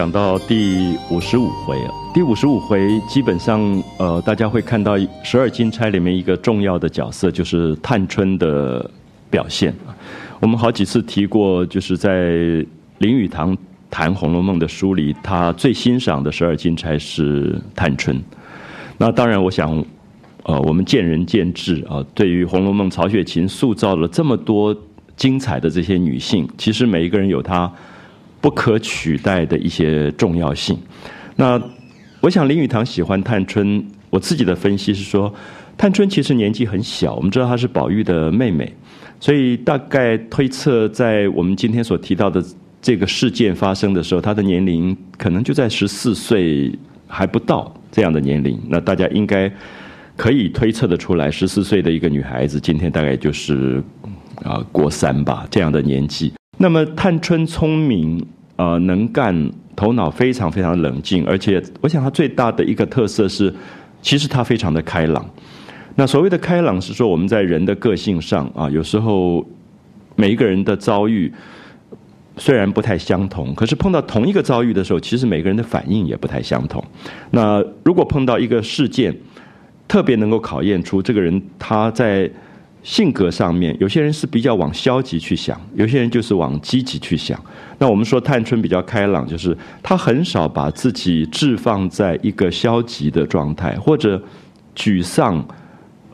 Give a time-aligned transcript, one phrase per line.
[0.02, 3.60] 《》讲到第五十五回啊，第五十五回基本上
[3.98, 8.90] 呃，大家会看到十二金钗里面一个重要的角色，就是探春的
[9.28, 9.74] 表现
[10.40, 12.64] 我们好几次提过，就是在
[12.96, 13.54] 林语堂
[13.90, 18.18] 谈《红楼梦》的书里，他最欣赏的十二金钗是探春。
[18.96, 19.84] 那当然，我想，
[20.44, 22.02] 呃，我们见仁见智啊。
[22.14, 24.74] 对于《红楼梦》，曹雪芹塑造了这么多
[25.14, 27.70] 精彩的这些女性，其实每一个人有她。
[28.40, 30.78] 不可取代的一些重要性。
[31.36, 31.60] 那
[32.20, 35.32] 我想林语堂喜欢探春，我自己的分析是说，
[35.76, 38.70] 探春其实年纪很小，我们知道她是宝玉的妹妹，
[39.18, 42.44] 所以大概推测在我们今天所提到的
[42.82, 46.70] 这个事件发生的时候，她的年龄可能就在十四岁
[47.06, 48.58] 还不到这样的年龄。
[48.68, 49.50] 那大家应该
[50.16, 53.82] 可以推测的出来，十四岁的一个女孩子，今天大概就是
[54.44, 56.32] 啊国三吧这样的年纪。
[56.62, 58.22] 那么探春聪明，
[58.56, 63.50] 呃，能干，头脑非常非常冷静，而且我想她最大的一个特色是，
[64.02, 65.24] 其实她非常的开朗。
[65.94, 69.42] 那所谓的开朗是说我们在人的个性上啊，有时候
[70.16, 71.32] 每一个人的遭遇
[72.36, 76.84] 虽然不太相同，可是碰到同一个遭遇的时候，其实每个人的反应也不太相同。
[77.30, 79.16] 那如果碰到一个事件，
[79.88, 82.30] 特别能够考验出这个人他在。
[82.82, 87.38] 性格上面，有些人是比较往消极去想，有些人就是往积极去想。
[87.78, 94.22] 那我们说探春比较开朗，就是她很少把自己置放在一个消极的状态或者
[94.74, 95.46] 沮丧、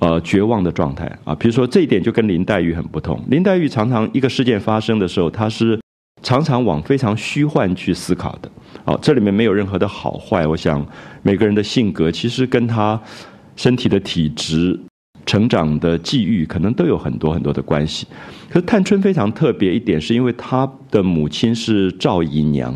[0.00, 1.34] 呃绝望的状态啊。
[1.36, 3.22] 比如说这一点就跟林黛玉很不同。
[3.28, 5.78] 林黛玉常常一个事件发生的时候，她是
[6.22, 8.50] 常常往非常虚幻去思考的。
[8.84, 10.44] 哦，这里面没有任何的好坏。
[10.46, 10.84] 我想
[11.22, 13.00] 每个人的性格其实跟他
[13.54, 14.78] 身体的体质。
[15.26, 18.06] 成长的际遇可能都有很多很多的关系，
[18.48, 22.72] 可是探春非常特别一点，是因为她的母亲是赵姨娘，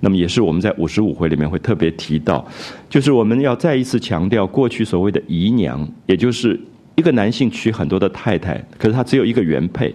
[0.00, 2.46] 那么也是我们在五十五回里面会特别提到，
[2.90, 6.60] 就是我们要再一次强调过去所谓的姨娘，也就是
[6.94, 9.94] 一个男性娶很多的太太，可是他只有一个原配，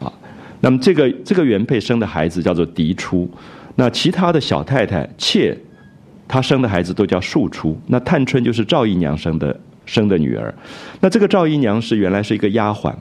[0.00, 0.12] 啊，
[0.60, 3.26] 那么这个这个原配生的孩子叫做嫡出，
[3.74, 5.56] 那其他的小太太妾，
[6.28, 9.58] 她生的孩子都叫庶出，那探春就是赵姨娘生的。
[9.84, 10.54] 生的女儿，
[11.00, 12.92] 那这个赵姨娘是原来是一个丫鬟，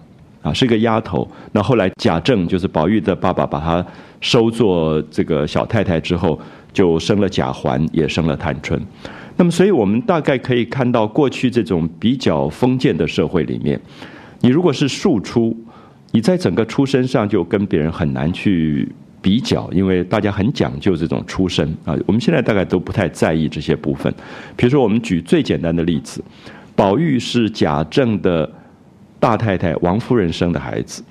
[0.41, 1.29] 啊，是一个丫头。
[1.51, 3.85] 那后来贾政就是宝玉的爸爸，把她
[4.19, 6.39] 收做这个小太太之后，
[6.73, 8.81] 就生了贾环，也生了探春。
[9.37, 13.79] 那么，所以我们大概可以看到，过去这种比较封建的社会里面，
[14.41, 15.55] 你如果是庶出，
[16.11, 18.87] 你在整个出身上就跟别人很难去
[19.21, 21.95] 比较，因为大家很讲究这种出身啊。
[22.05, 24.13] 我们现在大概都不太在意这些部分。
[24.55, 26.23] 比如说，我们举最简单的例子。
[26.81, 28.51] 宝玉是贾政的
[29.19, 31.03] 大太太王夫人生的孩子，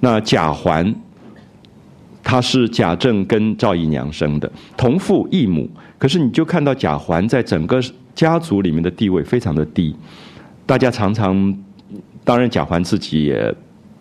[0.00, 0.94] 那贾环
[2.22, 5.68] 他是贾政跟赵姨娘生的，同父异母。
[5.98, 7.78] 可是你就看到贾环在整个
[8.14, 9.94] 家族里面的地位非常的低，
[10.64, 11.54] 大家常常，
[12.24, 13.54] 当然贾环自己也。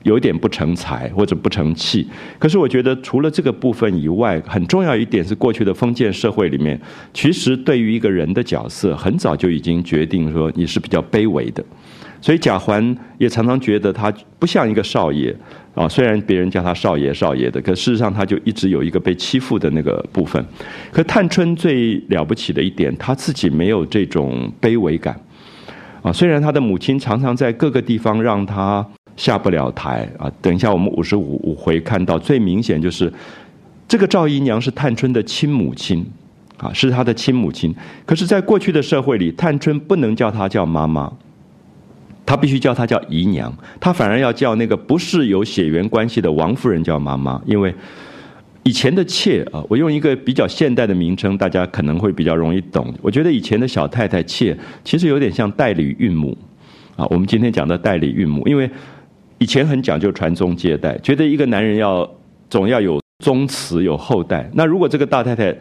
[0.08, 2.08] 有点不成才或者不成器，
[2.40, 6.80] 可是我觉得除了这个部分以外，很重要一点是过去的封建社会里面，
[7.14, 11.62] 其实对于一个人的角色，很早就已经决定说你是比较卑微的，
[12.22, 14.10] 所以贾环也常常觉得他
[14.40, 15.36] 不像一个少爷
[15.76, 20.44] 啊，虽然别人叫他少爷少爷的，可事实上他就一直有一个被欺负的那个部分。
[20.90, 25.20] 可探春最了不起的一点，他自己没有这种卑微感
[26.02, 28.88] 啊，虽然他的母亲常常在各个地方让他。
[29.18, 30.32] 下不了台啊！
[30.42, 33.12] 等一下，我们五十五回看到最明显就是，
[33.88, 36.06] 这个赵姨娘是探春的亲母亲，
[36.58, 37.76] 啊，是她的亲母亲。
[38.06, 41.12] 可是，在过去的社会里，探春不能叫她叫妈妈，
[42.28, 43.52] 她必须叫她叫姨娘。
[43.80, 47.74] 她反而要叫那个不是有血缘关系的王夫人叫妈妈，因为
[48.62, 52.94] 以前的妾啊，我用一个比较现代的名称，大家可能会比较容易懂。
[53.02, 56.38] 我觉得以前的小太太妾其实有点像代理孕母
[56.96, 57.04] 啊。
[57.10, 58.70] 我们今天讲的代理孕母，因为。
[59.40, 62.10] 以前很讲究传宗接代，觉得一个男人要
[62.50, 64.50] 总要有宗祠有后代。
[64.54, 65.56] 那如果这个大太太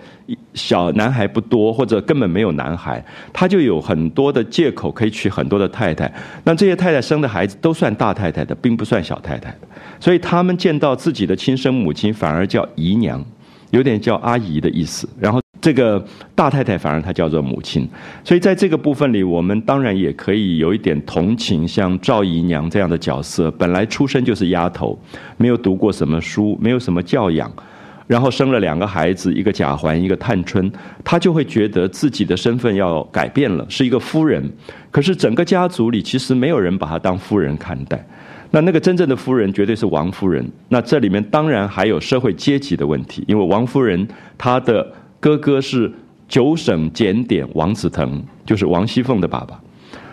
[0.55, 6.13] 小男孩不多，或者根本没有男孩，他就有很多的借口可以娶很多的太太。
[6.45, 9.55] 那这些太太生的孩子都算大太太的，并不算小太太。
[10.01, 13.25] 所以他们见到自己的亲生母亲，反而叫姨娘，
[13.71, 15.09] 有点叫阿姨的意思。
[15.19, 15.41] 然后。
[15.67, 16.01] 这个
[16.33, 17.89] 大太太反而她叫做母亲，
[18.23, 24.97] 所以在这个部分里，我们当然也可以有一点同情，像赵姨娘这样的角色，本来出身就是丫头，
[25.37, 27.53] 没有读过什么书，没有什么教养，
[28.07, 30.71] 然后生了两个孩子，一个贾环，一个探春，
[31.03, 34.49] 她就会觉得自己的身份要改变了，是一个夫人。
[34.93, 38.07] 可是整个家族里其实没有人把她当夫人看待，
[38.53, 40.49] 那那个真正的夫人绝对是王夫人。
[40.69, 44.07] 那这里面当然还有社会阶级的问题，因为王夫人
[44.39, 44.87] 她的
[45.27, 45.93] 哥哥是
[46.29, 49.61] 九省检点王子腾，就是王熙凤的爸爸。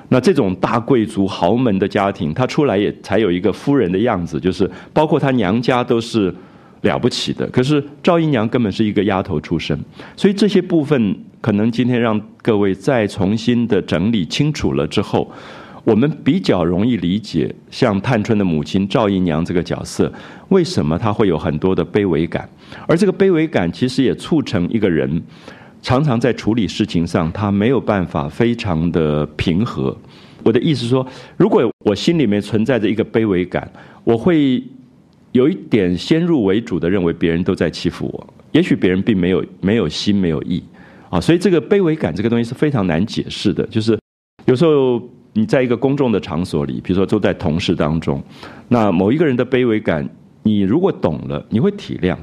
[0.10, 6.34] 那这种大贵族豪门的家庭，他出来也才有一个夫人的样子，就是包括他娘家都是
[6.82, 7.48] 了不起的。
[7.52, 9.80] 可是赵姨娘根本是一个丫头出身，
[10.18, 15.32] 所以这些部分可能今天让各位再重新的整理清楚了之后。
[15.86, 20.10] 我们比较容易理解，像探春的母亲赵姨娘这个角色，
[20.48, 22.50] 为什么她会有很多的卑微感？
[22.88, 25.22] 而这个卑微感其实也促成一个人
[25.82, 29.96] 常常在处理事情上，他没有办法非常的平和。
[30.44, 31.06] 我的意思说，
[31.38, 33.70] 如果我心里面存在着一个卑微感，
[34.04, 34.64] 我会
[35.32, 40.64] 有一点先入为主的认为别人都在欺负我，也许别人并没有没有心没有意
[41.10, 43.98] 啊，所以这个卑微感这个东西是非常难解释的，就是
[44.46, 45.02] 有时候。
[45.36, 48.22] 你在一个公众的场所里，比如说都在同事当中，
[48.68, 50.08] 那某一个人的卑微感，
[50.44, 52.16] 你如果懂了，你会体谅，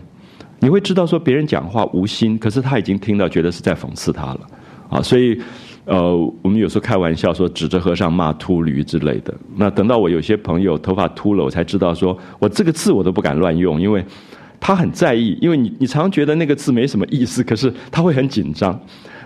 [0.61, 4.41] 你会知道说别人讲话无心，可是他已经听到，觉得是在讽刺他了，
[4.89, 5.41] 啊，所以，
[5.85, 9.35] 呃，我们有时候开玩笑说指着和尚骂秃驴之类的。
[9.57, 14.05] 那等到我有些朋友头发秃了，我才知道说我这个字我都不敢乱用，因为
[14.61, 18.79] 他很在意，因为你你常常觉得那个字没什么意思，可是他会很紧张。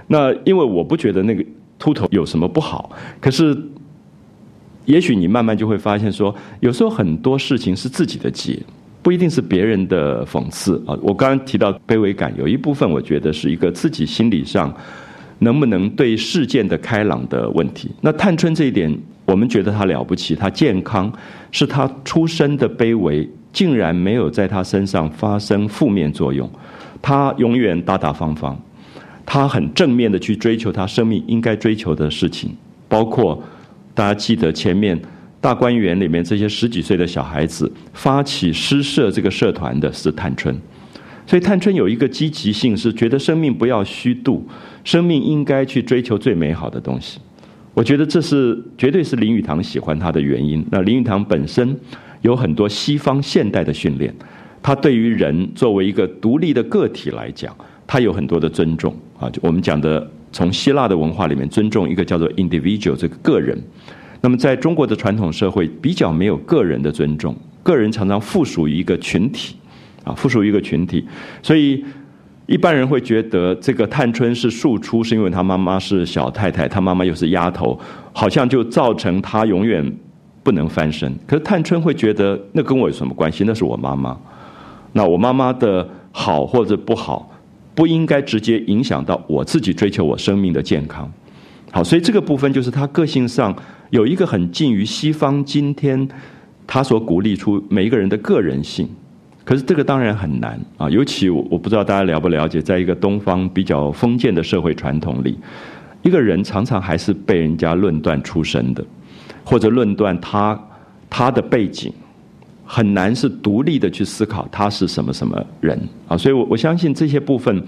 [0.06, 1.44] 那因为我不觉得那个。
[1.76, 2.88] 秃头有什么不好？
[3.20, 3.54] 可是，
[4.86, 8.58] 也许你慢慢就会发现，说有时候很多事情是自己的结，
[9.04, 10.96] 不一定是别人的讽刺啊。
[11.02, 14.74] 我刚刚提到卑微感，有一部分我觉得是一个自己心理上
[15.40, 17.90] 能不能对事件的开朗的问题。
[18.00, 21.12] 那探春这一点，我们觉得她了不起，她健康，
[21.52, 26.50] 是她出身的卑微，竟然没有在她身上发生负面作用，
[27.02, 28.58] 她永远大大方方。
[29.26, 32.54] 他很正面的去追求他生命应该追求的事情，
[32.88, 33.42] 包括
[33.94, 35.00] 大家记得前面
[35.44, 40.58] 大观园里面这些十几岁的小孩子发起诗社这个社团的是探春，
[41.26, 44.42] 所以探春有一个积极性，是觉得生命不要虚度，
[44.84, 47.20] 生命应该去追求最美好的东西。
[47.74, 50.64] 我觉得这是绝对是林语堂喜欢他的原因。
[50.70, 51.78] 那林语堂本身
[52.22, 54.14] 有很多西方现代的训练，
[54.62, 57.54] 他对于人作为一个独立的个体来讲。
[57.86, 63.62] 他有很多的尊重啊，就我们讲的从希腊的文化里面尊重一个叫做 individual 这个个人。
[64.24, 69.54] 那么在中国的传统社会比较没有个人的尊重，个人常常附属于一个群体
[70.02, 71.06] 啊，附属于一个群体。
[71.42, 71.84] 所以
[72.46, 77.78] 一般人会觉得这个探春是庶出，是因为她妈妈是小太太，她妈妈又是丫头，
[78.14, 79.94] 好像就造成她永远
[80.42, 81.14] 不能翻身。
[81.26, 83.44] 可是探春会觉得那跟我有什么关系？
[83.46, 84.18] 那是我妈妈，
[84.92, 87.30] 那我妈妈的好或者不好。
[87.74, 91.12] 不应该直接影响到我自己追求我生命的健康，
[91.72, 93.52] 好，所以这个部分就是她个性上
[93.94, 96.08] 有一个很近于西方今天
[96.66, 98.88] 他所鼓励出每一个人的个人性，
[99.44, 105.38] 可是这个当然很难啊，尤其我我不知道大家了不了解，在一个东方比较封建的社会传统里，
[106.02, 108.84] 一个人常常还是被人家论断出身的，
[109.44, 110.60] 或者论断他
[111.08, 111.92] 他的背景。
[112.66, 117.62] 很难是独立的去思考他是什么什么人啊，所以，我我相信这些部分，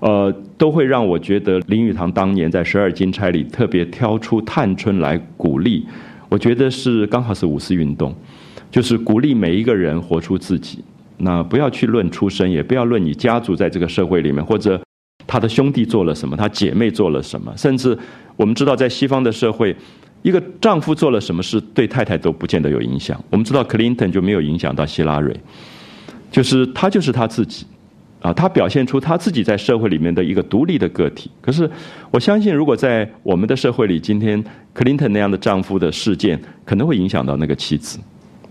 [0.00, 5.86] 呃，都会让我觉得林语堂当年在十二金钗里特别挑出探春来鼓励，
[6.28, 8.14] 我觉得是刚好是五四运动，
[8.70, 10.84] 就是鼓励每一个人活出自己，
[11.16, 14.80] 那不要去论出身，也不要论你家族在这个社会里面，或者
[15.26, 17.96] 他的兄弟做了什么，他姐妹做了什么，甚至
[18.36, 19.74] 我们知道在西方的社会。
[20.22, 23.18] 一个丈夫做了什么事，对太太都不见得有影响。
[23.30, 25.32] 我们知道克林顿就没有影响到希拉蕊，
[26.28, 27.64] 就是他就是他自己，
[28.20, 31.30] 啊，他表现出他自己在社会里面的一个独立的个体。
[31.40, 31.70] 可是
[32.10, 37.98] 我相信，如果在我们的社会里，今天克林顿那样的丈夫的事件，可能会影响到那个妻子，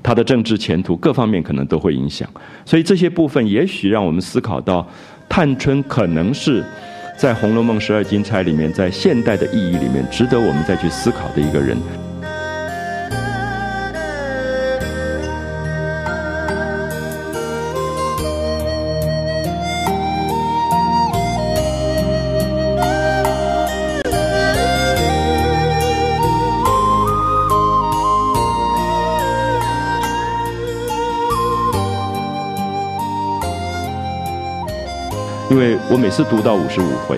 [0.02, 2.30] 他的政治前途各方面可能都会影响。
[2.66, 4.88] 所以这些部分也许让我们思考到，
[5.28, 6.64] 探春可能是。
[7.18, 11.76] 在《红楼梦》十二金钗里面，在现代的意义里面，值得我们再去思考的一个人。
[36.18, 37.16] 次读到五十五回，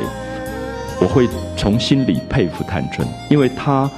[0.99, 1.25] 我会
[1.55, 3.89] 从心里佩服探春，因为她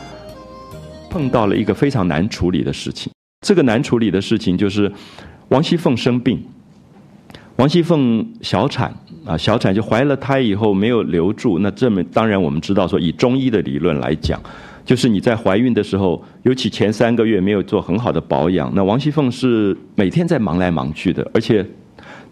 [1.09, 3.11] 碰到了一个非常难处理的事情。
[3.43, 4.91] 这个难处理的事情就是
[5.49, 6.39] 王熙凤生病，
[7.55, 11.57] 王熙凤小产啊，小产就怀了胎以后没有留住。
[11.57, 14.39] 那这么当然我们知道说，以中医的理论来讲，
[14.85, 21.65] 就是你在怀孕的时候，尤其前三个月没有做很好的保养，那王熙凤是每天在忙来忙去的，而且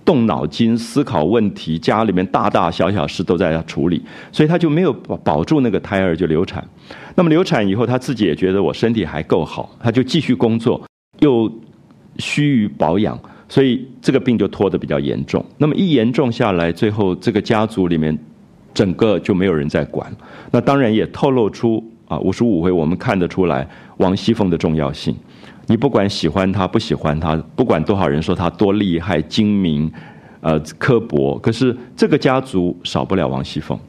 [0.09, 4.01] 动脑筋思考问题，家里面大大小小事都在要处理，
[4.31, 6.67] 所以她就没有保保住那个胎儿就流产。
[7.13, 10.81] 那么流产以后，她自己也觉得我身体还够好，她就继续工作，
[11.19, 11.51] 又
[12.17, 15.45] 须于保养，所以这个病就拖得比较严重。
[15.59, 18.17] 那么一严重下来，最后这个家族里面
[18.73, 20.11] 整个就没有人在管，
[20.49, 21.83] 那当然也透露出。
[22.09, 25.15] 啊，五十五回我们看得出来王熙凤的重要性。
[25.69, 29.89] 你不管喜欢他不喜欢他，不管多少人说他多厉害、精明、
[30.41, 33.79] 呃刻薄，可是这个家族少不了王熙凤。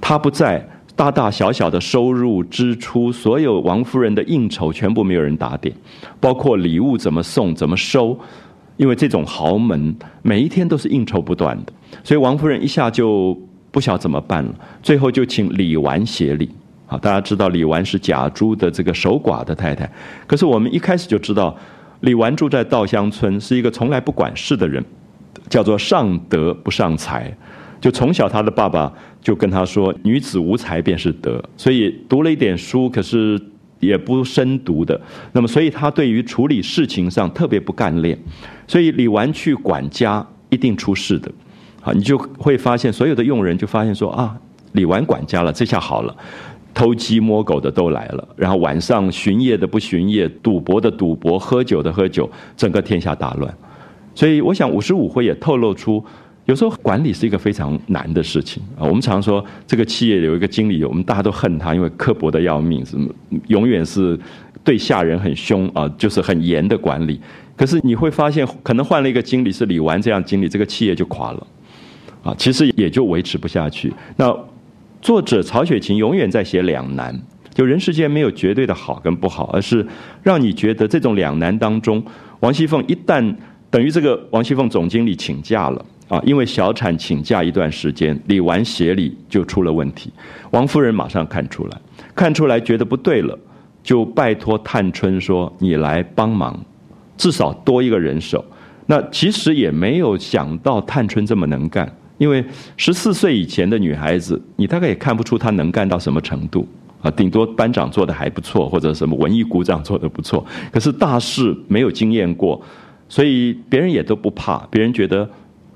[0.00, 0.64] 他不在，
[0.94, 5.74] 大大小小的收入支出，所有王夫人的应酬全部没有人打点，
[6.20, 8.16] 包括礼物怎么送、怎么收，
[8.76, 11.72] 因为这种豪门每一天都是应酬不断的，
[12.04, 13.36] 所以王夫人一下就
[13.72, 16.48] 不晓怎么办了，最后就请李纨协理。
[16.90, 19.88] 好，大家知道李纨是贾珠的这个守寡的太太，
[20.26, 21.56] 可是我们一开始就知道，
[22.00, 24.84] 李纨住在稻香村，是一个从来不管事的人，
[25.48, 27.32] 叫做上德不上才，
[27.80, 28.92] 就从小他的爸爸
[29.22, 33.40] 就跟他说，女子无才便是德，所以读了一点书，可是
[33.78, 38.18] 也不深读的，那么所以他对于处理事情上特别不干练，
[38.66, 41.30] 所以李纨去管家一定出事的，
[41.80, 44.36] 好，你就会发现所有的佣人就发现说啊，
[44.72, 46.16] 李纨管家了，这下好了。
[46.72, 53.52] 偷鸡摸狗的都来了，然后晚上巡夜的不巡夜，赌博的赌博，喝酒的喝酒，整个天下大乱。
[54.14, 56.02] 所以我想五十五回也透露出，
[56.46, 58.86] 有时候管理是一个非常难的事情啊。
[58.86, 63.08] 我们常说这个企业有一个经理，我们大家都恨他，因为刻薄的要命，什么
[63.48, 64.18] 永远是
[64.62, 67.20] 对下人很凶啊，就是很严的管理。
[67.56, 71.46] 可是你会发现，可能换了一个经理是李纨这样经理，这个企业就垮了
[72.22, 73.92] 啊，其实也就维持不下去。
[74.16, 74.36] 那。
[75.00, 77.18] 作者曹雪芹永远在写两难，
[77.54, 79.86] 就人世间没有绝对的好跟不好，而是
[80.22, 82.04] 让你觉得这种两难当中，
[82.40, 83.34] 王熙凤一旦
[83.70, 90.12] 等于这个王熙凤总经理请假了啊，因为小产请假一段时间，李纨协理就出了问题，
[90.50, 91.80] 王夫人马上看出来，
[92.14, 93.38] 看出来觉得不对了，
[93.82, 96.58] 就拜托探春说：“你来帮忙，
[97.16, 98.44] 至少多一个人手。”
[98.86, 101.90] 那其实也没有想到探春这么能干。
[102.20, 102.44] 因为
[102.76, 106.68] 十四岁以前的女孩子，你大概也看不出她能干到什么程度
[107.00, 110.44] 啊，顶多班长做的还不错，或者什么文艺股长做的不错。
[110.70, 112.60] 可是大事没有经验过，
[113.08, 114.58] 所以别人也都不怕。
[114.70, 115.26] 别人觉得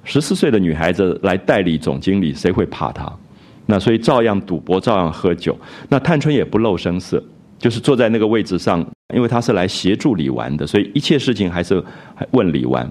[0.04, 3.10] 十四岁的女孩子来代理总经理，谁会怕她？
[3.64, 5.58] 那所以照样赌博，照样喝酒。
[5.88, 7.24] 那探春也不露声色，
[7.58, 11.82] 就是坐在那个位置上，因为她是来协助李纨的，所以一切事情还是
[12.32, 12.86] 问李纨。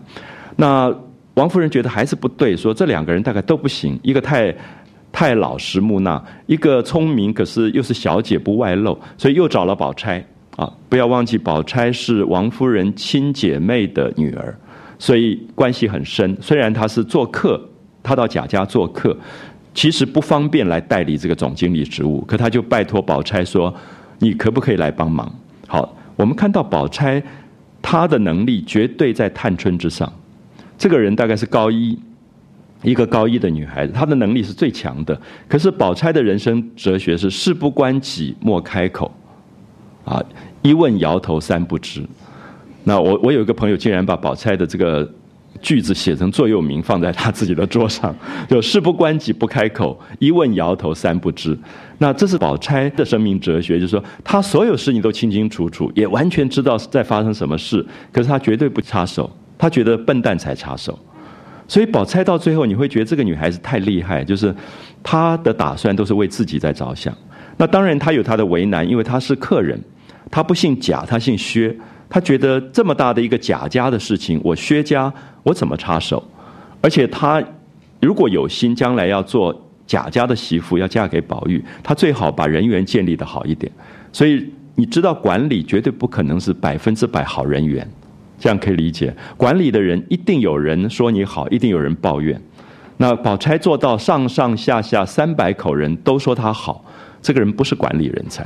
[0.56, 0.92] 那。
[1.36, 4.56] 王夫人觉得还是不对，说这两个人大概都不行，一个太
[5.12, 10.24] 太老实木讷，一个聪明，可是又是小姐不外露，所以又找了宝钗
[10.56, 10.72] 啊。
[10.90, 14.56] 不要忘记，宝钗是王夫人亲姐妹的女儿，
[15.00, 16.38] 所以关系很深。
[16.40, 17.60] 虽然她是做客，
[18.04, 19.18] 她到贾家做客，
[19.74, 23.74] 其实不方便来代理这个总经理职务，可她就拜托宝钗说
[24.20, 25.34] ：“你可不可以来帮忙？”
[25.68, 27.22] 好，我们看到宝钗
[27.82, 30.12] 她的能力绝对在探春之上。
[30.78, 31.98] 这个人大概是高一，
[32.82, 35.20] 一个高一的女孩子，她的能力是最强的。
[35.48, 39.12] 可是宝钗的人生哲学是事不关己莫开口，
[40.04, 40.22] 啊，
[40.62, 42.02] 一问摇头三不知。
[42.84, 45.10] 那我我有一个朋友竟然把宝钗的这个
[45.62, 48.14] 句子写成座右铭放在他自己的桌上，
[48.50, 51.58] 就事不关己不开口，一问摇头三不知。
[52.00, 59.32] 那这是宝钗的生命哲学，就是说她所有事情都清清楚楚，也完全知道在发生什么事，可是她绝对不插手。
[59.58, 60.98] 他觉得笨蛋才插手，
[61.68, 64.54] 所以宝钗到最后你会觉得这个女孩子太厉害，就是
[65.02, 67.16] 她的打算都是为自己在着想。
[67.58, 69.80] 那当然她有她的为难，因为她是客人，
[70.30, 71.76] 她不姓贾，她姓薛，
[72.10, 76.22] 她觉得这么大的一个贾家的事情，我薛家我怎么插手？
[76.82, 77.42] 而且她
[78.02, 79.56] 如果有心将来要做
[79.88, 83.72] 贾家的媳妇，要嫁给宝玉，她最好把人缘建立的好一点。
[84.12, 87.88] 所以你知道管理绝对不可能是百分之百好人缘。
[88.44, 92.38] 这样可以理解，管理的人一定有人说你好，一定有人抱怨。
[92.98, 96.84] 那宝钗做到上上下下三百口人都说她好，
[97.22, 98.46] 这个人不是管理人才，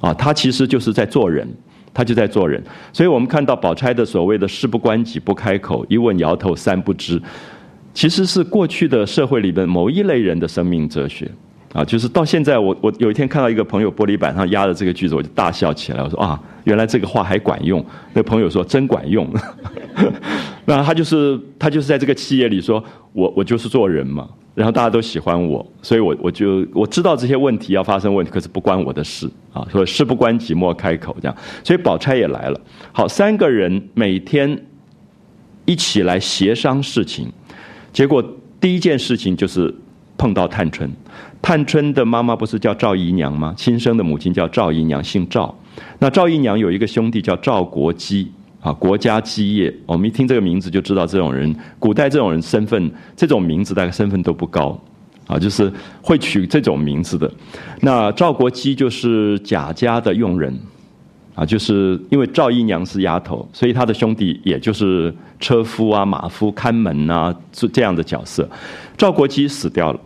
[0.00, 1.44] 啊，他其实就是在做人，
[1.92, 2.62] 他就在做人。
[2.92, 7.20] 所以我们看到宝钗的所谓的事不关己不开口，一问摇头三不知，
[7.92, 11.28] 其实是过去的社会里的某一类人的生命哲学。
[11.72, 16.02] 啊，就是到现在，我我有一天看到一个朋友玻璃板上压着这个句子，我就大笑起来。
[16.02, 17.82] 我说啊，原来这个话还管用。
[18.12, 19.26] 那朋友说真管用。
[20.66, 29.66] 那他就是他就是在这个企业里说，我我就是做人嘛，然后大家都喜欢我，所以我我就我知道这些问题要发生问题，可是不关我的事啊。
[29.70, 32.60] 说事不关己莫开口这样，所以宝钗也来了。
[32.92, 34.66] 好，三个人每天
[35.64, 37.32] 一起来协商事情，
[37.94, 38.22] 结果
[38.60, 39.74] 第一件事情就是
[40.18, 40.90] 碰到探春。
[41.42, 43.52] 探春的妈妈不是叫赵姨娘吗？
[43.56, 45.52] 亲生的母亲叫赵姨娘，姓赵。
[45.98, 48.30] 那赵姨娘有一个兄弟叫赵国基，
[48.60, 49.74] 啊，国家基业。
[49.84, 54.80] 我们一听这个名字就知道，这种人，古代这种人身份，这种名字大概身份都不高，
[55.26, 55.70] 啊，就是
[56.00, 57.28] 会取这种名字的。
[57.80, 60.56] 那赵国基就是贾家的佣人，
[61.34, 68.48] 啊，就是因为赵姨娘是丫头，所以他的兄弟也就是车夫啊、马夫、看门啊，这这样的角色。
[68.96, 69.98] 赵国基死掉了。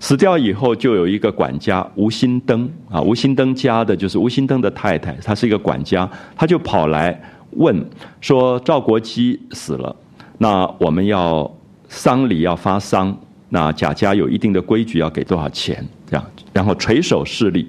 [0.00, 7.20] 死掉以后，就有一个管家吴心登啊，吴心登家的就是吴心登的太太，她是一个管家，他就跑来
[7.56, 7.84] 问
[8.20, 9.94] 说：赵国基死了，
[10.38, 11.52] 那我们要
[11.88, 13.16] 丧礼要发丧，
[13.48, 15.84] 那贾家有一定的规矩，要给多少钱？
[16.06, 17.68] 这样，然后垂手侍立。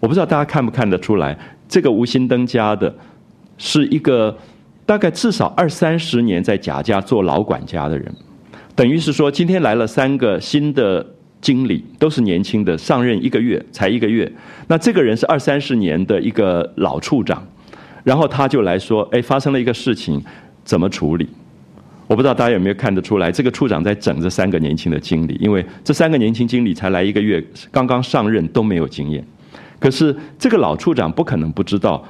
[0.00, 1.38] 我不知道大家看不看得出来，
[1.68, 2.92] 这个吴心登家的
[3.58, 4.34] 是一个
[4.86, 8.10] 大概至少二三十年在贾家做老管家的人，
[8.74, 11.06] 等于是说今天来了三个新的。
[11.40, 14.30] 经理都是年轻的，上任一个月才一个月。
[14.66, 17.46] 那这个人是二三十年的一个老处长，
[18.04, 20.22] 然后他就来说：“哎，发生了一个事情，
[20.64, 21.28] 怎么处理？”
[22.08, 29.22] 我不知道大家有没有看得出来，这个处长在整这三个年轻的经理，因为这三个年轻经理才来一个月，刚刚上任都没有经验。
[29.78, 32.02] 可是这个老处长不可能不知道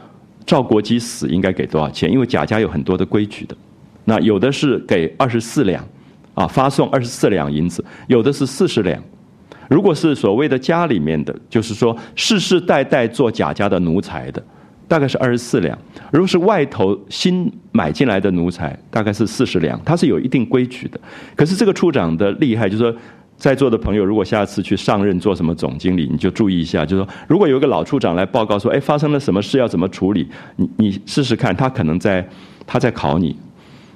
[0.47, 3.57] 赵国基死应该给多少钱，因为贾家有很多的规矩的。
[4.05, 5.85] 那有的是给二十四两，
[6.35, 9.03] 啊，发送二十四两银子；有的是四十两。
[9.69, 14.43] 如果是所谓的家里面的，就是说世世代代做贾家的奴才的，
[14.89, 15.77] 大概是二十四两；
[16.11, 19.79] 如果是外头新买进来的奴才，大概是四十两。
[19.85, 20.99] 它是有一定规矩的。
[21.37, 22.97] 可是这个处长的厉害，就是说，
[23.37, 30.27] 在座的朋友，如果下次去上任做什么总经理，你就注意一下，就是说，如果有一个老处长来报告说，哎，发生了什么事要怎么处理，
[30.57, 32.27] 你你试试看，他可能在
[32.67, 33.37] 他在考你，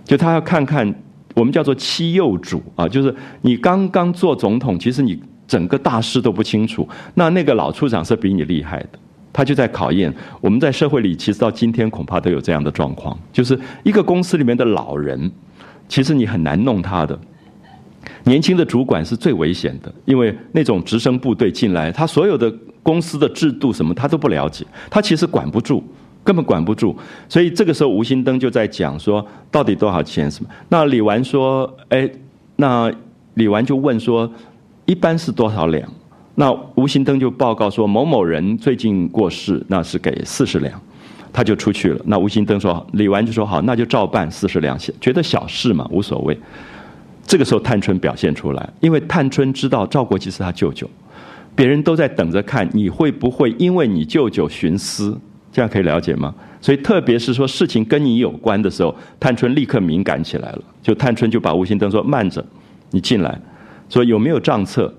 [0.05, 0.95] 就他要看看
[1.35, 5.19] 我们叫做欺幼主啊，就是你刚刚做总统，其实你。
[5.47, 8.99] 整个大事都不清楚，那那个老处长是比你厉害的，
[9.33, 15.31] 他就在考验我们在社会里，其实到今天恐怕都有这样的状况，就是一个公司里面的老人，
[15.89, 17.19] 其实你很难弄他的。
[18.25, 22.53] 年轻的主管是最危险的，因为那种直升部队进来，他所有的
[22.83, 25.83] 公司的制度什么他都不了解，他其实管不住，
[26.25, 26.97] 根本管不住。
[27.29, 30.51] 所以这个时候吴新登就在讲说，到底多少钱什么？
[30.69, 32.11] 那李纨说，哎，
[32.57, 32.91] 那
[33.35, 34.33] 李纨就问说。
[34.87, 35.89] 一般是多少两？
[36.35, 40.81] 那吴心登就报告说某某人最近过世，那是给四十两，
[41.33, 42.01] 他就出去了。
[42.07, 46.39] 那吴心登说，李纨就说好，那就照办四十两，觉得小事嘛，无所谓。
[47.25, 50.89] 这个时候，探春表现出来，因为探春知道赵国基是他舅舅，
[51.55, 55.17] 别人都在等着看你会不会因为你舅舅徇私，
[55.53, 56.35] 这样可以了解吗？
[56.61, 60.63] 所以，特别是说事情跟你有关的时候，探春立刻敏感起来了。
[60.83, 62.45] 就探春就把吴心登说慢着，
[62.91, 63.41] 你进来。
[63.93, 64.93] 说有没有账册？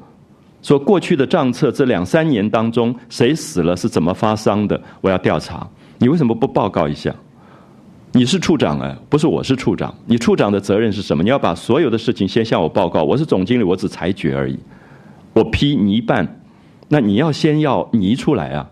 [0.62, 4.80] 说过去的账册，这两三年当中谁死了是怎么发丧的？
[5.02, 5.68] 我要调查。
[5.98, 7.14] 你为什么不报告一下？
[8.12, 9.94] 你是处长哎，不是我是处长。
[10.06, 11.24] 你处长的责任是什么？
[11.24, 13.04] 你要把所有的事情先向我报告。
[13.04, 14.58] 我是总经理，我只裁决而已。
[15.34, 16.40] 我批你一半，
[16.90, 18.70] 那你要先要拟出来啊。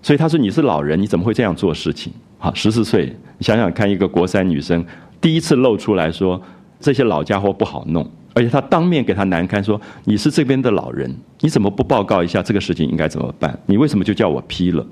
[0.00, 2.10] 所以他说你是老人，你怎么会这样做事情？
[2.38, 4.82] 好，十四岁，你想想看，一个国三女生
[5.20, 6.40] 第一次露出来说
[6.80, 8.10] 这些老家伙不好弄。
[8.32, 13.58] 而且他当面给他难堪，说：“你是这边的老人，你怎么不报告一下这个事情应该怎么办？
[13.66, 14.86] 你为什么就叫我批了？”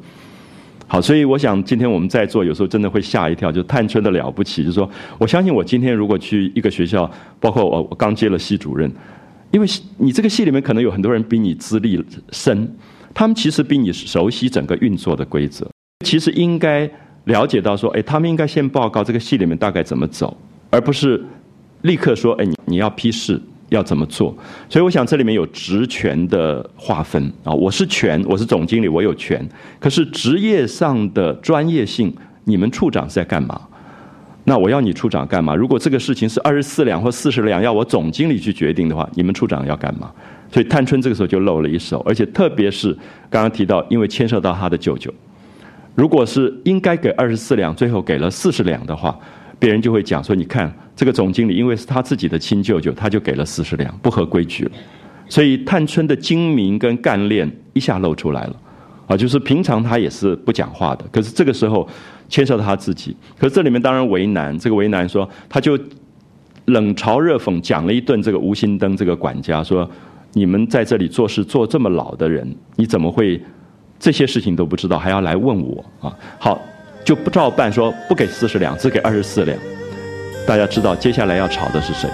[0.88, 8.90] 好，所以我想今天我们在座有时候真的会吓一跳，就探春的了不起，就是说，我相信我今天如果去一个学校，包括我我刚接了系主任，
[9.53, 9.66] 因为
[9.98, 12.68] 你这个系里面可能有很多人比你资历深，
[13.14, 15.64] 他们其实比你熟悉整个运作的规则，
[16.05, 16.90] 其实应该
[17.27, 20.37] 了解到说，哎，他们应该先报告这个系里面大概怎么走，
[20.70, 21.24] 而不是。
[21.83, 24.37] 立刻说：“哎，你你要批示，要怎么做？
[24.69, 27.53] 所以我想这里面有职权的划分啊。
[27.53, 29.47] 我是权，我是总经理，我有权。
[29.79, 32.12] 可是职业上的专业性，
[32.45, 33.61] 你们处长是在干嘛？
[34.45, 35.55] 那我要你处长干嘛？
[35.55, 40.11] 如果这个事情是二十四两或四十两，要我总经理去决定的话，你们处长要干嘛？
[40.51, 42.93] 所以探春这个时候就露了一手，而且特别是
[43.31, 45.12] 刚刚提到，因为牵涉到他的舅舅，
[45.95, 49.17] 如果是应该给二十四两，最后给了四十两的话。”
[49.61, 54.73] 别人就会讲说：“你看这个总经理，因为是他自己的亲舅舅，他就给了四十两，不合规矩了。
[55.29, 58.57] 所以探春的精明跟干练一下露出来了，
[59.07, 61.89] 啊，就是平常他也是不讲话的，可是这个时候
[62.29, 65.79] 牵涉到他自己，可是这里面当然为难，这个为难说他就
[66.65, 69.89] 冷嘲热讽讲了一顿这个吴心登这个管家说，
[70.33, 73.41] 你们在这里做事做这么老的人，你怎么会
[74.01, 76.13] 这些事情都不知道，还要来问我啊？
[76.41, 76.61] 好，
[77.05, 79.57] 就不照办说不给四十两，只给二十四两。
[80.49, 82.09] 大家知道接下来要吵的是谁？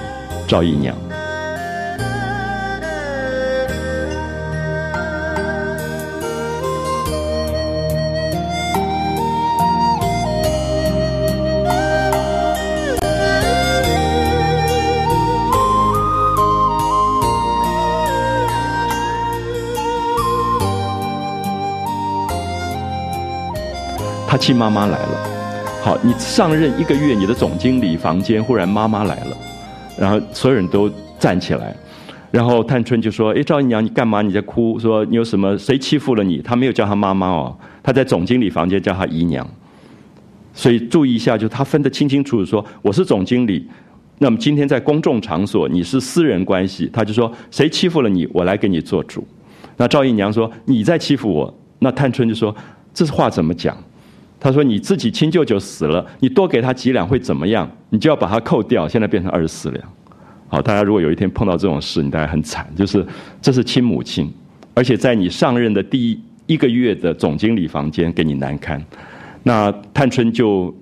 [0.49, 0.93] 赵姨娘。
[24.27, 25.34] 他亲妈妈来了。
[25.85, 29.37] 好，你上任一个月，你的总经理房间忽然妈妈来了，
[29.99, 31.77] 然后所有人都站起来，
[32.31, 34.23] 然后探春就说：“哎，赵姨娘，你干嘛？
[34.23, 34.79] 你在哭？
[34.79, 35.59] 说你有什么？
[35.59, 39.47] 谁欺负了你？”他没有叫他妈妈哦，他在总经理房间叫他姨娘。
[40.55, 43.69] 所以注意一下，就他分得清清楚楚，说我是总经理，
[44.21, 49.23] 那么今天在公众场所，你是私人关系，他就说谁欺负了你，我来给你做主。
[49.77, 52.57] 那赵姨娘说你在欺负我，那探春就说
[52.95, 53.77] 这话怎么讲？
[54.45, 57.67] 他说：“你自己亲舅舅死了，你多给他几两会怎么样？
[57.89, 59.83] 你就要把它扣掉，现在变成二十四两。
[60.49, 63.07] 好，大家如果有一天碰到这种事，你大概很惨，就是
[63.41, 64.31] 这是亲母亲，
[64.75, 68.85] 而且在你上任的第一一个月的总经理房间给你难堪。
[69.45, 70.77] 那探春就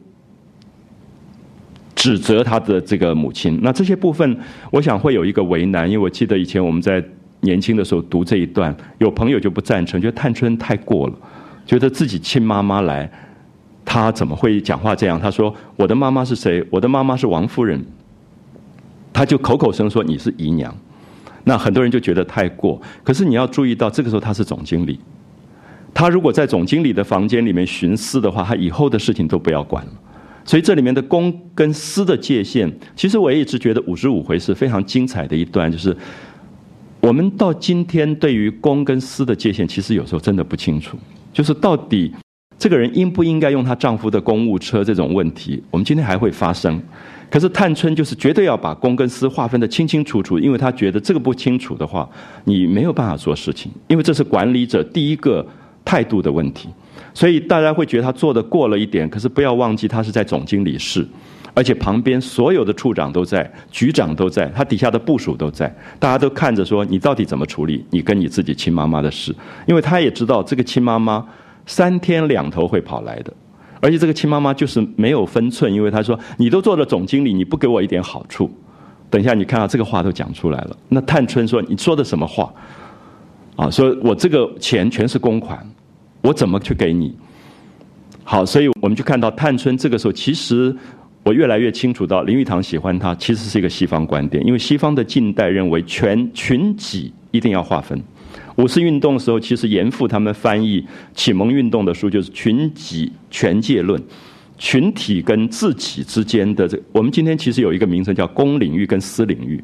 [1.94, 3.60] 指责他的这个母亲。
[3.62, 4.36] 那这些部分，
[4.72, 7.00] 我想会有一个为难，因为我记得以前我们在
[7.42, 11.14] 年轻的时候读这一段，有朋友就不赞成，觉得探春太过了，
[11.64, 13.08] 觉得自己亲妈妈来。”
[13.84, 15.20] 他怎么会讲话这样？
[15.20, 16.64] 他说：“我的妈妈是谁？
[16.70, 17.84] 我的妈妈是王夫人。”
[19.12, 20.74] 他就口口声说你是姨娘，
[21.44, 22.80] 那很多人就觉得太过。
[23.04, 24.98] 可是你要注意到，这个时候他是总经理，
[25.92, 29.92] 他如果在总经理的房间里面徇私的话，他以后的事情都不要管了。
[30.44, 35.94] 所以这里面的公跟私的界限，其实我也一直觉得五十五回是非常精彩的一段，就是
[37.00, 40.96] 我们到今天对于公跟私的界限，其实有时候真的不清楚，
[41.34, 42.14] 就是到底。
[42.62, 44.84] 这个人应不应该用她丈夫的公务车？
[44.84, 46.80] 这种问题，我们今天还会发生。
[47.28, 52.08] 可是探春就是绝对要把公跟私划分的清清楚楚，因为她觉得这个不清楚的话，
[52.44, 53.72] 你没有办法做事情。
[53.88, 55.44] 因为这是管理者第一个
[55.84, 56.68] 态度的问题，
[57.12, 59.10] 所以大家会觉得她做的过了一点。
[59.10, 61.04] 可是不要忘记，她是在总经理室，
[61.54, 69.34] 而且旁边所有的处长都在，局长都在，她底下的部署都在，大家都看着说你到底怎么处理你跟你自己亲妈妈的事。
[69.66, 71.26] 因为她也知道这个亲妈妈。
[71.66, 73.32] 三天两头会跑来的，
[73.80, 78.50] 而且这个亲妈妈就是没有分寸，因为她说你都做了总经理，你不给我一点好处，
[79.08, 80.76] 等一下你看到这个话都讲出来了。
[80.88, 82.52] 那探春说你说的什么话？
[83.56, 85.64] 啊，说我这个钱全是公款，
[86.22, 87.14] 我怎么去给你？
[88.24, 90.74] 好，所以我们就看到探春这个时候，其实
[91.22, 98.02] 我越来越清楚到林语堂喜欢她，其实是一个西方观点，因为西方的近代认为全群己一定要划分。
[98.56, 100.84] 五四运动的时候，其实严复他们翻译
[101.14, 104.00] 启蒙运动的书，就是《群己权界论》，
[104.58, 109.62] 群体跟自己之间的这，我们今天其实有一个名称叫公领域跟私领域。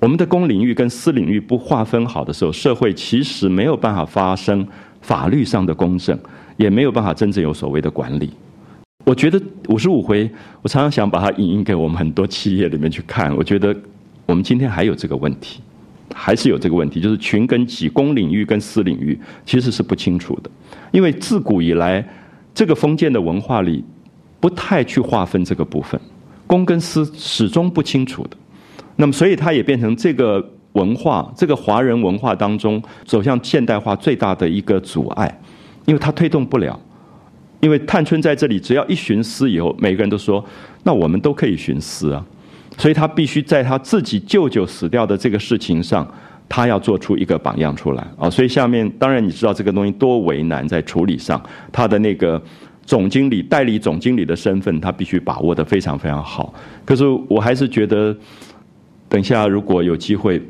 [0.00, 4.66] 我们的公领域跟私领域不划分好的时候，社会其实没有办法发生
[5.02, 6.18] 法律上的公正，
[6.56, 8.30] 也没有办法真正有所谓的管理。
[9.04, 10.30] 我觉得五十五回，
[10.62, 13.34] 我常常想把它引用给我们很多企业里面去看。
[13.36, 13.76] 我觉得
[14.26, 15.60] 我们今天还有这个问题。
[16.14, 20.50] 还是有这个问题，就是群跟己、公领域跟私领域其实是不清楚的，
[20.90, 22.06] 因为自古以来，
[22.54, 23.84] 这个封建的文化里
[24.40, 26.00] 不太去划分这个部分，
[26.46, 28.36] 公跟私始终不清楚的。
[28.96, 35.40] 那么，所以它也变成这个文化，这个华人文化当中走向现代化最大的一个阻碍，
[35.86, 36.78] 因为它推动不了。
[37.60, 40.42] 因为探春在这里，只要一徇私以后，每个人都说，
[40.82, 42.24] 那我们都可以徇私啊。
[42.78, 46.06] 所以他必须在他自己舅舅死掉的这个事情上，
[46.48, 48.30] 他要做出一个榜样出来啊！
[48.30, 52.42] 所以下面当然你知道这个东西多为难，在处理上，他的那个
[52.84, 56.54] 总经理、代理总经理的身份，他必须把握的非常非常好。
[56.84, 58.16] 可是我还是觉得，
[59.08, 60.40] 等下如果有机会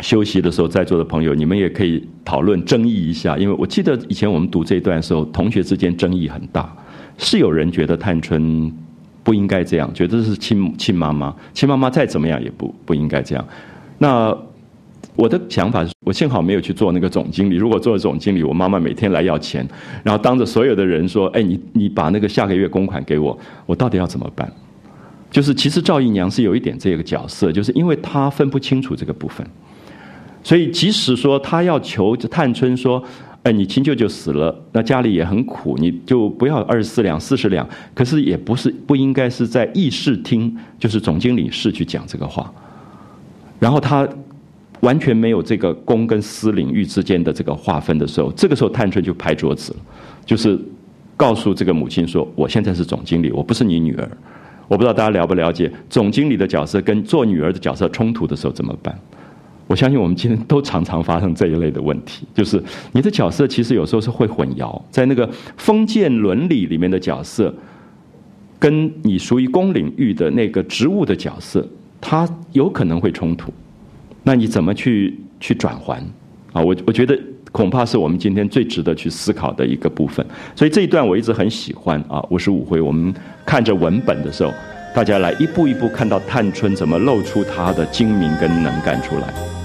[0.00, 6.72] 休息的时候，在座的朋友，你们也可以讨论争议一下，因为我记得以前我们读这段的时候，同学之间争议很大，
[7.16, 8.72] 是有人觉得探春。
[9.28, 13.46] 不应该这样，觉得是亲亲妈妈，亲妈妈再怎么样也不不应该这样。
[13.98, 14.34] 那
[15.16, 17.56] 我的想法是，我幸好没有去做那个总经理。
[17.56, 19.68] 如果做了总经理，我妈妈每天来要钱，
[20.02, 24.50] 然后当着所有的人说：“哎，你你把那个下个月公款给我，我到底要怎么办？”
[25.30, 29.46] 就是其实赵姨娘是有一点这个角色，就是因为她分不清楚这个部分。
[30.42, 33.04] 所以即使说她要求探春说。
[33.48, 37.66] 哎，你亲舅舅死了，那家里也很苦，你就不要二十四两、四十两。
[37.94, 42.52] 可是也不是不应该是在议事厅，就是总经理室去讲这个话。
[43.58, 44.06] 然后他
[44.80, 49.78] 完全没有这个公跟私领域之间的这个划分的时候，这个时候探春就拍桌子了，
[50.26, 50.60] 就是
[51.16, 54.06] 告诉这个母亲说：“我现在是总经理，我不是你女儿。
[54.68, 58.94] 我不知道大家了不了解总经理的角色跟做女儿的角色冲突的时候怎么办。”
[59.68, 62.60] 我相信我们今天都常常发生这一类的问题，就是
[62.92, 65.28] 你的角色其实有时候是会混淆，在那个
[65.58, 67.54] 封建伦理里面的角色，
[68.58, 71.64] 跟你属于公领域的那个职务的角色，
[72.00, 73.52] 它有可能会冲突。
[74.22, 75.98] 那你怎么去去转换？
[76.54, 77.18] 啊，我我觉得
[77.52, 80.24] 恐怕是我们今天最值得去思考的一个部分。
[80.56, 83.12] 所以这一段我一直很喜欢啊，五十五回我们
[83.44, 84.50] 看着文本的时候，
[84.94, 89.57] 大家来一步一步看到探春怎么露出她的精明跟能干出来。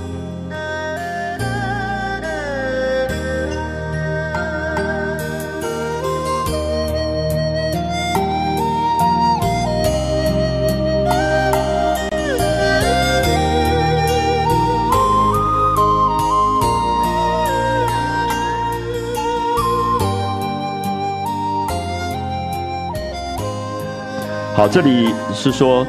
[24.63, 25.86] 好，这里是说，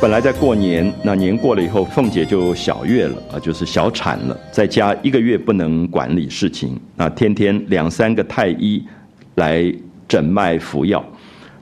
[0.00, 8.80] 本来在过年，那年过了以后，凤姐就小月了啊，就是小产了，在家一个月不能管理事情，那天天两三个太医
[9.34, 9.64] 来
[10.06, 11.04] 诊脉服药。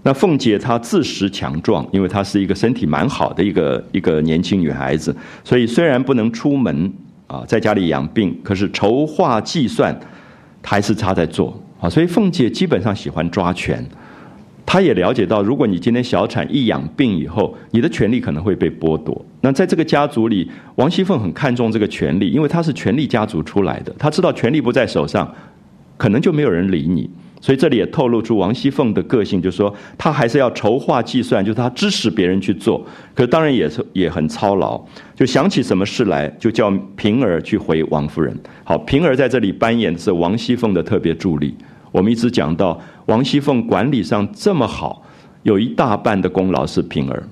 [0.02, 6.92] 那凤姐她自食强壮，因为她是一个身体蛮好的一个一个年轻女孩子，所以虽然不能出门
[7.26, 9.98] 啊，在家里养病，可是筹划计算
[10.62, 13.82] 还是她在做啊，所以凤姐基本上喜欢抓权。
[14.72, 19.26] 他也了解到，如果你今天小产一养病以后，你的权利可能会被剥夺。
[19.40, 25.28] 那在这个家族里，王熙凤很看重这个权利，因为她是权力家族出来的，她知道权力不在手上，
[25.96, 27.10] 可能就没有人理你。
[27.40, 34.80] 所以这里也透露出王熙凤的个性，就是说她还是要筹划计算，就是她支持别人去做，可当然也是也很操劳。
[35.16, 38.32] 就想起什么事来，就叫平儿去回王夫人。
[38.62, 41.56] 好，平儿在这里扮演的是王熙凤的特别助力。
[41.92, 45.02] 我们一直讲到王熙凤管理上这么好，
[45.42, 47.22] 有一大半的功劳是平儿，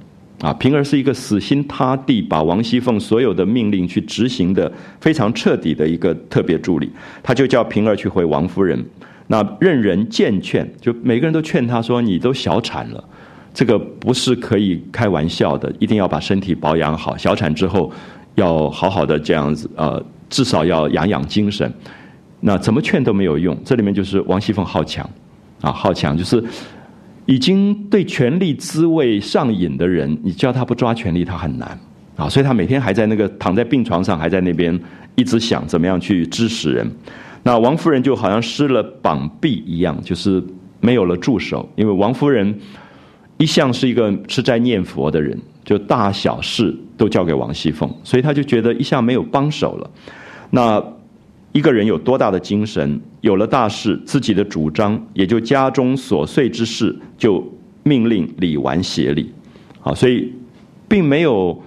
[0.40, 6.90] 啊，平儿是一个死心塌地把王熙凤所有的命令去执行的非常彻底的一个特别助理，
[7.23, 8.85] 他就叫平儿去回王夫人，
[9.29, 13.05] 那任人见劝，就每个人都劝他说：“你都小产了，
[13.55, 17.92] 这个不是可以开玩笑的，一定要把身体保养好，小产之后
[18.35, 21.73] 要好好的这样子，呃，至少要养养精神。”
[22.40, 25.09] 那怎么劝都没有用，这里面就是王熙凤好强，
[25.61, 26.42] 啊，好强就是
[27.27, 31.77] 已经对权力滋味上瘾的人，你叫他不抓权力，他很难
[32.16, 34.79] 啊，所以他每天还在那个躺在病床上，还在那边
[35.16, 36.88] 一直想怎么样去支持人。
[37.42, 40.40] 那王夫人就好像失了膀臂一样，就是
[40.81, 42.57] 没有了助手，因为王夫人
[43.37, 49.90] 一向是一个吃斋念佛的人，就大小事都交给王熙凤，所以他就觉得一向没有帮手了。
[50.51, 50.81] 那。
[51.52, 57.42] 一个人有多大的精神，有了大事，自己的主张也就家中琐碎之事就
[57.82, 59.32] 命令李纨协理，
[59.80, 60.30] 好，所以
[60.87, 61.58] 并没有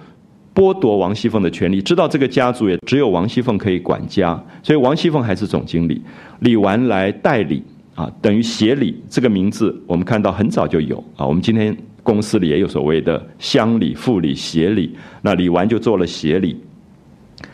[0.54, 1.82] 剥夺王熙凤的权利。
[1.82, 6.00] 知道这个家族也只有王熙凤可以管家，所以王熙凤还是总经理，
[6.40, 7.62] 李纨来代理
[7.94, 11.26] 啊，等于协理这个名字，我们看到很早就有啊。
[11.26, 16.56] 我们今天公司里也有所谓的乡里、副理、协理，那李纨就做了协理。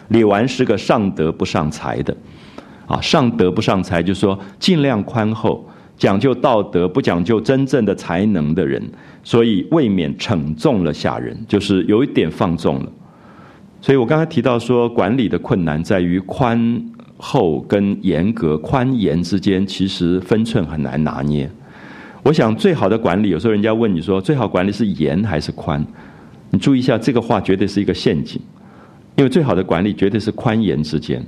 [0.09, 2.17] 李纨是个上德不上才的，
[2.87, 8.83] 啊，上德不上才，就是说尽量宽厚，讲究道德，不讲究真正的才能的人，
[9.23, 12.93] 所以未免惩重了下人，就是有一点放纵了。
[13.81, 16.83] 所以我刚才提到说，管理的困难在于宽
[17.17, 21.49] 厚跟严格，宽严之间其实分寸很难拿捏。
[22.25, 25.85] 我想最好的管理，有时候人家问你说，最好管理是严还是宽？
[26.51, 28.41] 你注意一下，这个话绝对是一个陷阱。
[29.19, 31.21] 因为最好的管理绝对是宽严之间，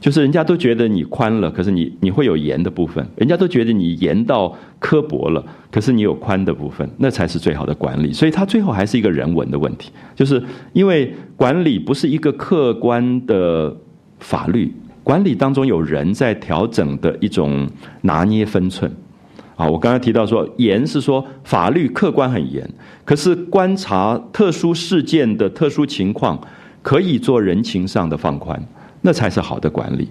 [0.00, 8.14] 就是人家都觉得你宽了，可是你你会有严的部分；人家都觉得你严到刻薄了，可是你有宽的部分，那才是最好的管理。
[8.14, 13.76] 所以它最后还是一个人文的问题，就是因为管理不是一个客观的
[14.20, 14.72] 法律，
[15.04, 17.68] 管理当中有人在调整的一种
[18.00, 18.90] 拿捏分寸。
[19.54, 22.66] 啊，我刚才提到说严是说法律客观很严，
[23.04, 26.40] 可是观察特殊事件的特殊情况。
[26.82, 28.60] 可以做人情上的放宽，
[29.02, 30.08] 那才是好的管理。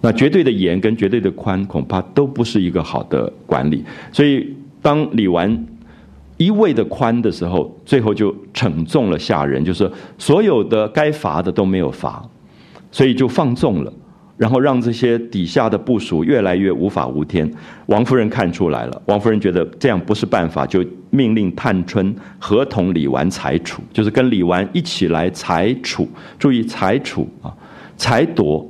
[0.00, 3.84] 那绝对的严跟绝对的宽，恐怕都不是一个好的管理。
[4.10, 5.66] 所以，当李纨
[6.38, 12.26] 一味的宽的时候，最后就惩重了下人，就是所有的该罚的都没有罚，
[12.90, 13.92] 所以就放纵了。
[14.40, 17.46] 然后让这些底下的部署越来越无法无天。
[17.88, 26.08] 王夫人看出来了，王夫人觉得这样不是办法，就命令探春合同李纨裁处，就是跟李纨一起来裁处。
[26.38, 27.52] 注意裁处啊，
[27.98, 28.66] 裁夺。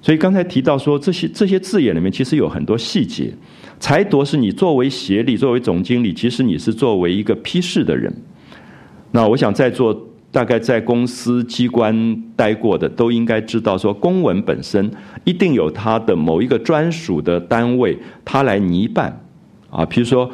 [0.00, 3.30] 所以刚才提到说这些这些字眼里面其实有很多细节。
[3.78, 8.10] 裁夺是你作为协理，作为总经理，其实你是作为一个批示的人。
[9.10, 9.94] 那我想在座。
[10.36, 14.90] 大概在公司机关待过的都应该知道，说公文本身
[15.24, 19.18] 一定有它的某一个专属的单位，它来拟办
[19.70, 19.82] 啊。
[19.86, 20.30] 比如说，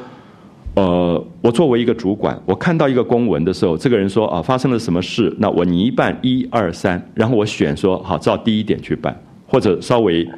[0.74, 10.28] 呃，我作为一个主管，我看到一个公文的时候，这个人说啊，发生了什么事，那我拟办一二三，然后我选说好照第一点去办，或者稍微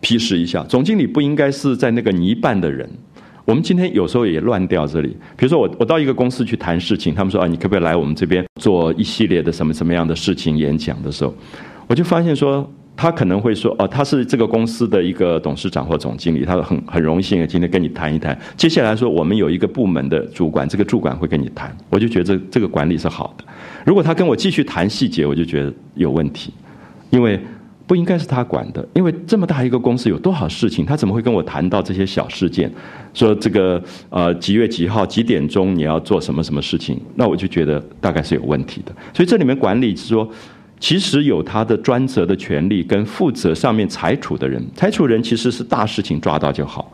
[0.00, 0.62] 批示一下。
[0.64, 2.86] 总经理不应该是在那个拟办的人。
[3.48, 11.34] 我们今天有时候也乱掉这里，比如说我我到一个公司去谈事情，他们说啊，你可不可以来我们这边做一系列的什么什么样的事情演讲的时候，
[11.86, 18.38] 我就发现说他可能会说哦，他是这个公司的一个董事长或总经理，他很 很荣幸今天跟你谈一谈。
[18.54, 23.44] 接下来说我们有一个部门的主管，这个主管会跟你谈，我就觉得这个管理是好的。
[23.86, 26.52] 如果他跟我继续谈细节，我就觉得有问题，
[27.08, 27.40] 因为。
[27.88, 32.70] 不应该是他管的，因为这么大一个公司有多少事情，他怎么会跟我谈到这些小事件？
[33.14, 37.00] 说这个呃几月几号几点钟你要做什么什么事情？
[37.14, 38.94] 那我就觉得大概是有问题的。
[39.14, 40.28] 所以这里面管理是说，
[40.78, 46.92] 其实有他的专责的权利跟负责上面裁处的人，裁处人其实是大事情抓到就好。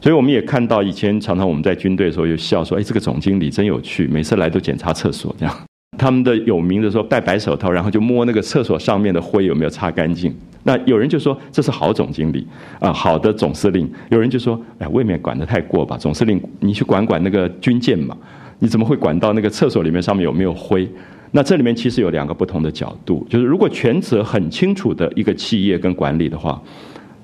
[0.00, 5.54] 所以我们也看到以前常常我们在军队的时候有笑说，哎，这个总经理真有趣，每次来都检查厕所这样。
[6.00, 10.34] 他们的有名的说戴白手套，然后就摸那个厕所上面的灰有没有擦干净。
[10.62, 12.46] 那有人就说这是好总经理
[12.78, 13.86] 啊，好的总司令。
[14.08, 15.98] 有人就说，哎，未免管得太过吧？
[15.98, 18.16] 总司令，你去管管那个军舰嘛，
[18.60, 20.88] 你怎么会管到那个厕所里面上面有没有灰？
[21.32, 26.58] 那这里面其实有两个不同的角度，就是如果权责很清楚的一个企业跟管理的话，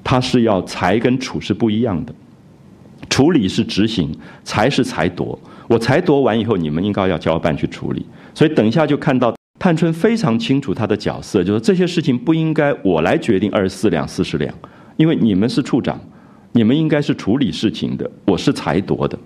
[0.04, 2.14] 它是要裁跟处是不一样的，
[3.08, 5.38] 处理是执行，裁是裁夺。
[5.66, 8.04] 我裁夺完以后，你们应该要交办去处理。
[8.36, 14.54] 所以等一下就看到探春非常清楚她的角色，就是这些事情不应该我来决定二十四两四十两，
[14.98, 15.98] 因为你们是处长，
[16.52, 19.18] 你们应该是处理事情的，我是裁夺的。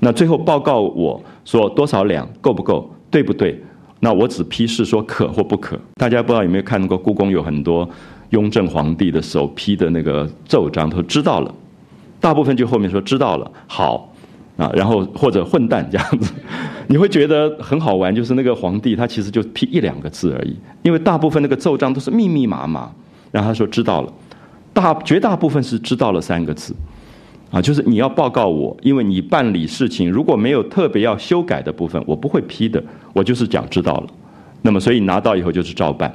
[0.00, 3.62] 那最后报告我说多少两够不够，对不对？
[4.00, 5.78] 那我只批示说可或不可。
[5.96, 7.86] 大家不知道有没有看过故宫有很多
[8.30, 11.54] 雍正皇帝的手批的那个奏章，都知道了，
[12.18, 14.10] 大部分就后面说知道了，好。
[14.56, 16.32] 啊，然后或者混蛋这样子，
[16.88, 18.14] 你会觉得很好玩。
[18.14, 22.90] 就是那个皇帝，他其实就批一两个字而已，因为大部分那个奏章都是密密麻麻。
[23.32, 24.12] 然后他说知道了，
[24.72, 26.74] 大绝大部分是知道了三个字，
[27.50, 34.06] 啊，就是你要报告我，因为你办理事情如果没有特别要修改的部分，我不会批的，我就是讲知道了。
[34.62, 36.10] 那么所以拿到以后就是照办，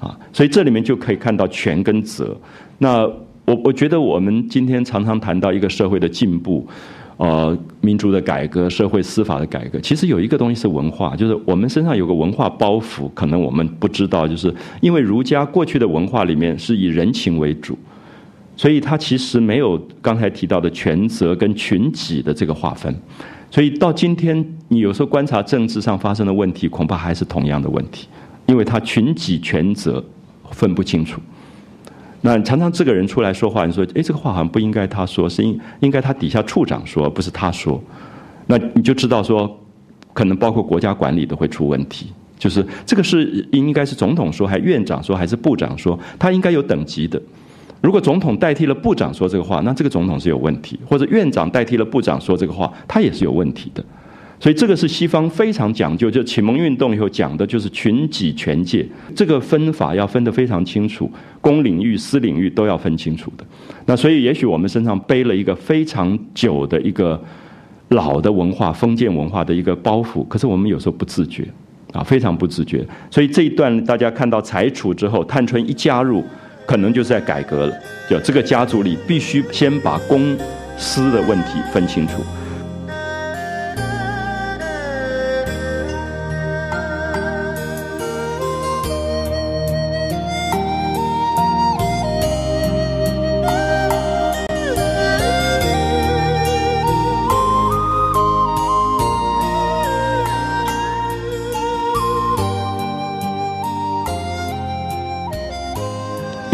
[0.00, 2.36] 啊，所以这里面就可以看到权跟责。
[2.76, 3.00] 那
[3.46, 6.68] 我我觉得我们今天常常谈到一个社会的进步。
[7.18, 17.78] 呃，民族的改革、社会司法的改革，其实有一个东西是文化，就是我们身上有个文化包袱，可能我们不知道，就是因为儒家过去的文化里面是以人情为主，
[18.54, 22.94] 所以它其实没有刚才提到的权责跟群己的这个划分，
[23.50, 28.08] 所以到今天你有时候观察政治上发生的问题，恐怕还是同样的问题，
[28.44, 30.04] 因为他群己权责
[30.50, 31.18] 分不清楚。
[32.26, 37.80] 那常常这个人出来说话，你说，哎，这个话好像不应该他说，是应应该他底下处长说，不是他说。
[38.48, 39.56] 那你就知道说，
[40.12, 42.08] 可能包括国家管理都会出问题。
[42.36, 47.22] 就是这个是应该是总统说，还院长说，还是部长说，他应该有等级的。
[47.80, 53.84] 如果总统代替了部长说这个话，那这个总统是有问题；或者院长代替了部长说这个话，他也是有问题的。
[54.38, 61.10] 所以这个是西方非常讲究，就启蒙运动以后讲的就是群己权界，这个分法要分得非常清楚，
[61.40, 63.44] 公领域、私领域都要分清楚的。
[63.86, 67.18] 那所以也许我们身上背了一个非常久的一个
[67.88, 71.48] 老的文化、封建文化的一个包袱，可是我们有时候不自觉，
[71.92, 72.86] 啊，非常不自觉。
[73.10, 76.22] 所以这一段大家看到裁处之后，探春一加入，
[76.66, 77.74] 可能就是在改革了，
[78.10, 80.36] 就这个家族里必须先把公
[80.76, 82.20] 私的问题分清楚。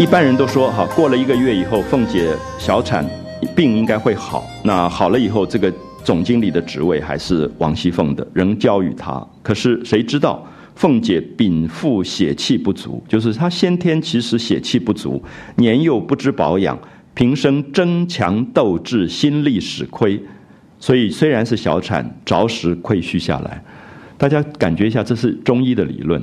[0.03, 3.05] 一般人都说哈，过了一个月以后，凤姐小产，
[3.55, 4.45] 病应该会好。
[4.61, 5.73] 那好了以后，这个
[6.03, 9.25] 总经理的职位还是王熙凤的，仍交予她。
[9.41, 10.45] 可是谁知道
[10.75, 15.23] 凤姐禀赋血气不足，就是她先天其实血气不足，
[15.55, 16.77] 年幼不知保养，
[17.13, 20.21] 平生争强斗智，心力使亏，
[20.79, 23.63] 所以虽然是小产，着实亏虚下来。
[24.17, 26.21] 大家感觉一下，这是中医的理论。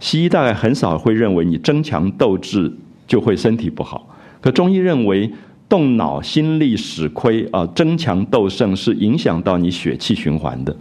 [0.00, 2.68] 西医大概很少会认为你争强斗智
[3.12, 4.08] 就会身体不好，
[4.40, 5.30] 可中医认为
[5.68, 10.74] 动脑心力使亏啊，争强斗胜是影响到你血气循环的。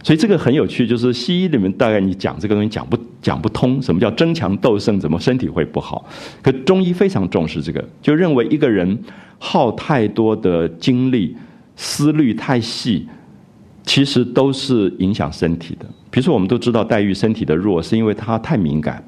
[0.00, 6.08] 所以这个很有趣，就是西医里面大概你讲这个东西讲不讲不通，什么叫争强斗胜，怎么身体会不好？
[6.40, 8.96] 可中医非常重视这个，就认为一个人
[9.40, 11.36] 耗太多的精力，
[11.74, 13.08] 思虑太细，
[13.82, 15.86] 其实都是影响身体的。
[16.12, 19.02] 比如说，我们都知道黛玉身体的弱，是因为她太敏感，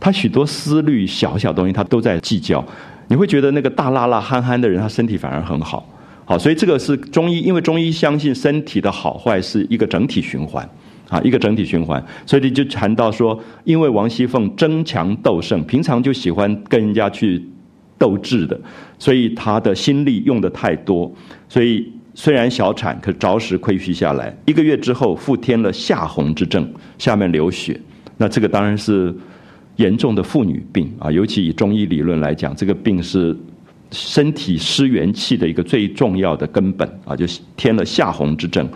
[0.00, 2.64] 他许多思虑小小东西，他都在计较。
[3.08, 5.88] 你会觉得那个大辣辣憨憨的人，他身体反而很好。
[6.24, 10.68] 好，所以这个是中医，因为中医相信身体的好坏是一个整体循环，
[11.08, 12.04] 啊，一个整体循环。
[12.26, 17.42] 所以你就谈到说，因为王熙凤争强斗胜，平常就喜欢跟人家去
[17.96, 18.60] 斗智的，
[18.98, 21.12] 所以他的心力用的太多，
[21.48, 21.92] 所以。
[22.14, 24.36] 虽然小产，可着实亏虚下来。
[24.44, 26.68] 一个月之后，复添了下红之症，
[26.98, 27.80] 下面流血。
[28.16, 29.14] 那这个当然是
[29.78, 31.10] 严重的妇女病啊！
[31.10, 33.36] 尤其以中医理论来讲，这个病是
[33.90, 38.68] 身体失元气的一个最重要的根本啊，就是添了下红之症。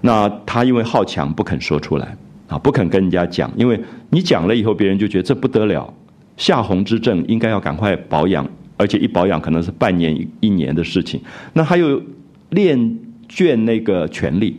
[0.00, 2.16] 那他因为好强，不肯说出来
[2.48, 3.78] 啊，不肯跟人家讲，因为
[4.10, 5.92] 你讲了以后，别人就觉得这不得了。
[6.36, 8.44] 下红之症应该要赶快保养，
[8.76, 11.20] 而且一保养可能是半年一年的事情。
[11.52, 12.02] 那还有。
[12.50, 12.78] 练
[13.28, 14.56] 倦那个权力，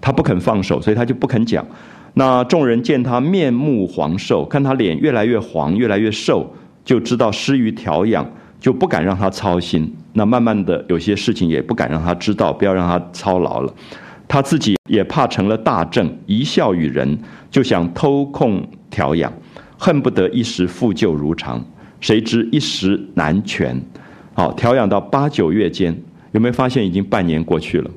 [0.00, 1.66] 他不肯放手，所以他就不肯讲。
[2.14, 6.54] 那众人见他面目黄瘦，看他脸越来越黄，越来越瘦，
[6.84, 8.24] 就知道失于调养，
[8.60, 9.92] 就不敢让他操心。
[10.12, 13.74] 那慢慢的，有些事情也不敢让他知道，不要让他操劳了。
[14.28, 17.18] 他自己也怕成了大症，一笑与人，
[17.50, 19.32] 就想偷空调养，
[19.76, 21.62] 恨不得一时复旧如常。
[22.00, 23.80] 谁知一时难全，
[24.34, 25.96] 好调养到八九月间。
[26.30, 27.90] 有没有发现已经半年过去了？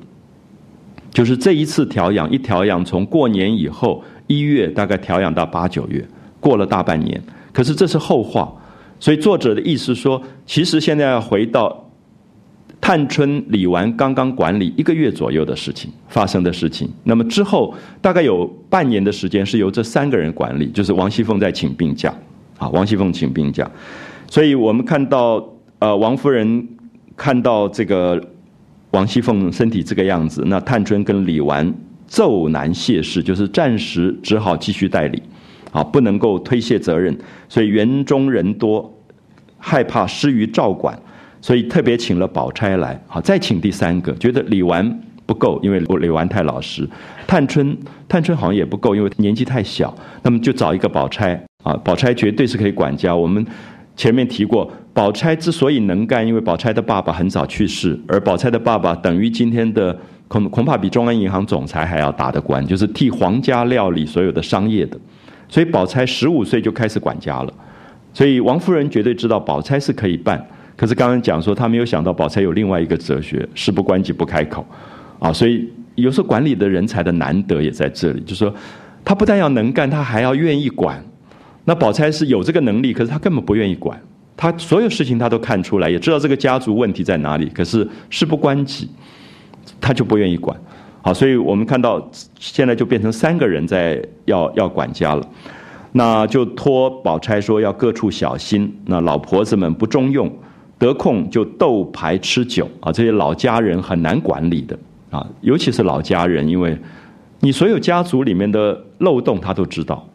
[1.10, 6.06] 就是这一次调养，一调养从过年以后一月大概调养到八九月，
[6.40, 7.20] 过了大半年。
[7.52, 8.52] 可是这是后话，
[9.00, 11.90] 所以作者的意思说，其实现在要回到
[12.80, 16.88] 探春、李纨刚刚管理一个月左右的事情发生的事情。
[17.04, 22.14] 那么之后大概有半年的时间是由这三个人管理，就是王熙凤在请病假
[22.58, 23.68] 啊，王熙凤请病假。
[24.28, 25.44] 所以我们看到
[25.78, 26.68] 呃，王夫人。
[27.20, 28.16] 看到这个
[28.92, 31.72] 王熙凤身体这个样子，那探春跟李纨
[32.06, 35.22] 奏难谢事，就是暂时只好继续代理，
[35.72, 37.16] 啊，不能够推卸责任，
[37.50, 38.90] 所以园中人多，
[39.58, 40.98] 害怕失于照管，
[41.42, 46.88] 所以特别请了宝钗来，好，再请第三个，觉得李纨不够，因为李纨太老实，
[47.26, 47.76] 探春
[48.08, 53.44] 探春好像也不够，因为年纪太小，那么就找一个宝钗，啊，宝钗绝对是可以管家，我们。
[53.98, 64.96] 前面提过，宝钗之所以能干，因为宝钗的爸爸很早去世，而宝钗的爸爸等于今天的恐恐怕比中央银行总裁还要大的官，就是替皇家料理所有的商业的，
[65.48, 67.52] 所以宝钗十五岁就开始管家了。
[68.14, 70.40] 所以王夫人绝对知道宝钗是可以办，
[70.76, 74.64] 可是刚刚讲说她没有想到宝钗有另外一个哲学，事不关己不开口，
[75.18, 78.54] 啊，所以有时候管理的人才的难得也在这里，就是说
[79.04, 81.04] 他不但要能干，他还要愿意管。
[81.68, 84.00] 那宝钗是有这个能力，可是她根本不愿意管，
[84.34, 88.88] 她所有事情她都看出来，也知道这个家族问题在哪里，可是事不关己，
[89.78, 90.58] 她就不愿意管。
[91.02, 95.22] 好，所以我们看到现在就变成三个人在要要管家了，
[95.92, 100.32] 那就托宝钗说要各处小心，那老婆子们不中用，
[100.78, 104.78] 得空就斗牌吃酒啊，这些老家人很难管理的
[105.10, 106.78] 啊，尤其是老家人，因为
[107.40, 110.08] 你所有家族里面的漏洞他都知道。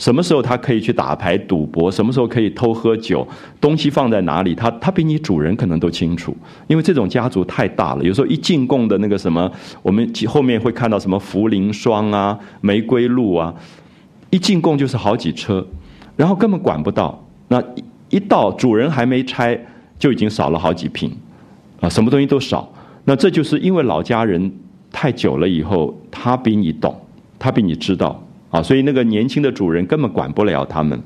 [0.00, 1.90] 什么时候他可以去打牌赌博？
[1.90, 3.26] 什么时候可以偷喝酒？
[3.60, 4.54] 东西放在哪里？
[4.54, 6.34] 他他比你主人可能都清楚，
[6.68, 8.02] 因为这种家族太大了。
[8.02, 13.54] 有时候一进贡的那个什么，我们后面会看到什么茯苓霜啊、玫瑰露啊，
[14.30, 15.66] 一进贡就是好几车，
[16.16, 17.22] 然后根本管不到。
[17.48, 17.62] 那
[18.08, 19.60] 一到主人还没拆，
[19.98, 21.14] 就已经少了好几瓶，
[21.78, 22.66] 啊，什么东西都少。
[23.04, 24.50] 那这就是因为老家人
[24.90, 26.98] 太久了以后，他比你懂，
[27.38, 28.18] 他比你知道。
[28.50, 31.00] 啊，所以那个年轻的主人根本管不了他们，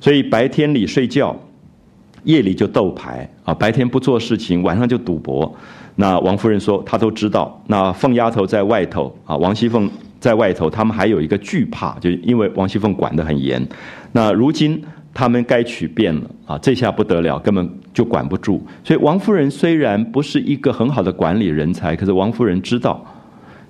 [0.00, 1.36] 所以白天里睡觉，
[2.24, 5.54] 夜里就斗牌啊，白天不做事情，晚上就赌博。
[5.96, 7.62] 那王夫人说她都知道。
[7.66, 13.60] 那凤丫头在外头啊，王熙凤在外头，他们还有一个惧怕，就因为王熙凤管得很严。
[14.12, 14.82] 那如今
[15.12, 18.64] 他们该取变了啊，这下不得了，根本就管不住。
[18.84, 23.04] 所以王夫人虽然不是一个很好的管理人才，可是王夫人知道。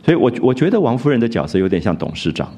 [0.04, 2.48] 所以我我觉得王夫人的角色有点像董事长。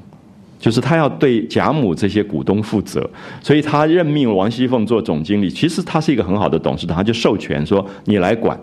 [0.61, 3.09] 就是他要对贾母这些股东负责，
[3.41, 5.49] 所以他任命王熙凤做总经理。
[5.49, 8.57] 其实他是一个很好的董事长，他就授权说你来管。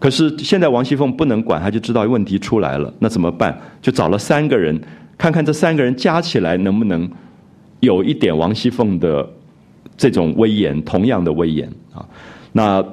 [0.00, 3.56] 可是现在王熙凤不能管，他就知道问题出来了，那怎么办？
[3.80, 4.76] 就找了三个人，
[5.16, 7.08] 看看这三个人加起来能不能
[7.78, 9.24] 有一点王熙凤的
[9.96, 12.04] 这种威严，同样的威严啊。
[12.52, 12.84] 那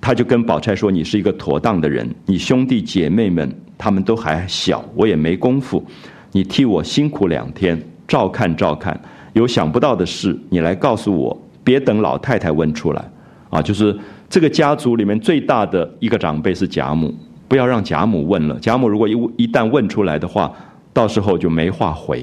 [0.00, 3.48] 他就跟宝钗说：“你是一个妥当的人，你兄弟姐妹们
[3.78, 5.84] 他们都还小，我也没功夫，
[6.32, 7.80] 你替我辛苦两天。”
[8.12, 9.00] 照看照看，
[9.32, 11.34] 有想不到的事，你来告诉我，
[11.64, 13.02] 别等老太太问出来，
[13.48, 13.98] 啊，就是
[14.28, 17.10] 这个家族里面最大的一个长辈是贾母，
[17.48, 18.58] 不要让贾母问了。
[18.60, 20.52] 贾母如果一一旦问出来的话，
[20.92, 22.22] 到时候就没话回，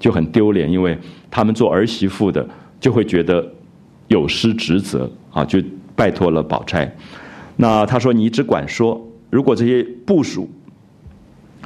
[0.00, 0.98] 就很丢脸，因为
[1.30, 2.44] 他们做儿媳妇的
[2.80, 3.46] 就会觉得
[4.08, 5.62] 有失职责啊，就
[5.94, 6.92] 拜托了宝钗。
[7.54, 10.50] 那他说你只管说，如果这些部署。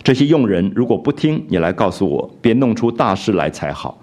[0.02, 4.00] 这些佣人如果不听，你来告诉我，别弄出大事来才好。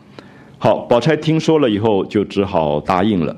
[0.58, 3.36] 好，宝钗听说了以后，就只好答应了。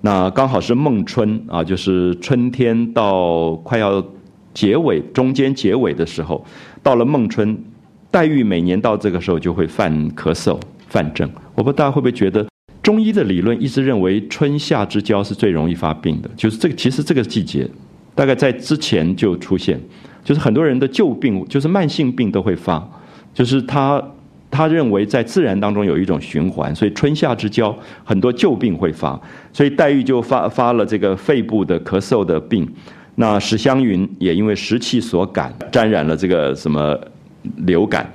[0.00, 4.04] 那刚好是孟春啊，就是春天到快要
[4.52, 6.44] 结尾、中间结尾的时候，
[6.82, 7.56] 到了孟春，
[8.10, 11.28] 黛玉每年到这个时候就会犯咳嗽、犯症。
[11.54, 12.46] 我不知道大家会不会觉得，
[12.82, 17.68] 中医的理论一直认为春夏之交是最容易发病的，就是这个，其实这个季节
[18.14, 19.80] 大概在之前就出现。
[20.24, 22.82] 就是很多人的旧病，就是慢性病都会发，
[23.34, 24.02] 就是他
[24.50, 29.20] 他认为在自然当中有一种循环，所以春夏之交很多旧病会发，
[29.52, 32.66] 所以黛玉就发发了这个肺部的咳嗽的病，
[33.16, 36.98] 那史湘云也因为湿气所感，沾染了这个什么
[37.66, 38.10] 流感，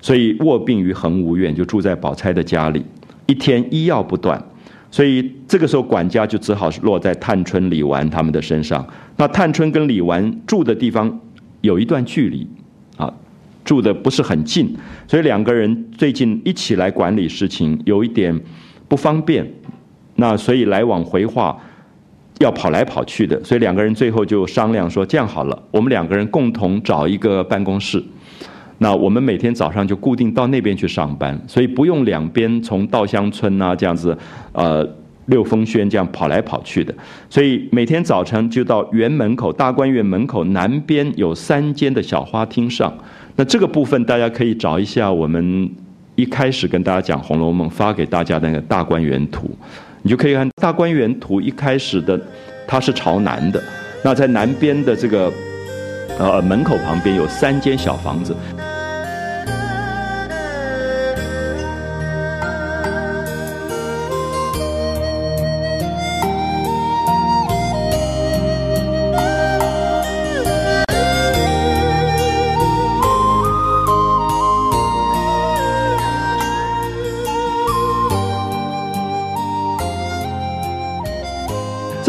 [0.00, 2.84] 所以卧病于恒芜院，就住在宝钗的家里，
[3.26, 4.42] 一天医药不断，
[4.90, 8.84] 所以这个时候管家就只好落在探春、李纨他们的身上。
[9.16, 11.20] 那探春跟李纨住的地方。
[11.62, 12.46] 有一段距离，
[12.96, 13.12] 啊，
[13.64, 14.76] 住的不是很近，
[15.08, 18.38] 所以两个人最近一起来管理事情，有一点
[18.86, 19.50] 不方便，
[20.16, 21.58] 那所以来往回话
[22.38, 28.02] 要跑来跑去的，所以两个人最后就商量说，这样好了，我们两个人共同找一个办公室，
[28.78, 34.16] 那我们每天早上就固定到那边去上班，所以不用两边从稻香村啊这样子，
[34.52, 35.01] 呃。
[35.26, 36.92] 六峰轩这样跑来跑去的，
[37.30, 42.92] 所以每天早晨就到园门口大观园门口南边有三间的小花厅上。
[43.36, 45.70] 那这个部分大家可以找一下我们
[46.16, 49.50] 一开始跟大家讲《红楼梦》发给大家的那个大观园图，
[50.02, 52.20] 你就可以看大观园图一开始的
[52.66, 53.62] 它是朝南的，
[54.04, 55.32] 那在南边的这个
[56.18, 58.34] 呃门口旁边有三间小房子。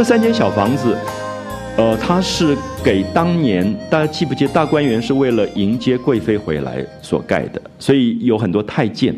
[0.03, 0.97] 三间小房子，
[1.77, 4.53] 呃，它是给当年大家记不记得？
[4.53, 9.15] 大观园是为了迎接贵妃回来所盖的，所以有很多太监，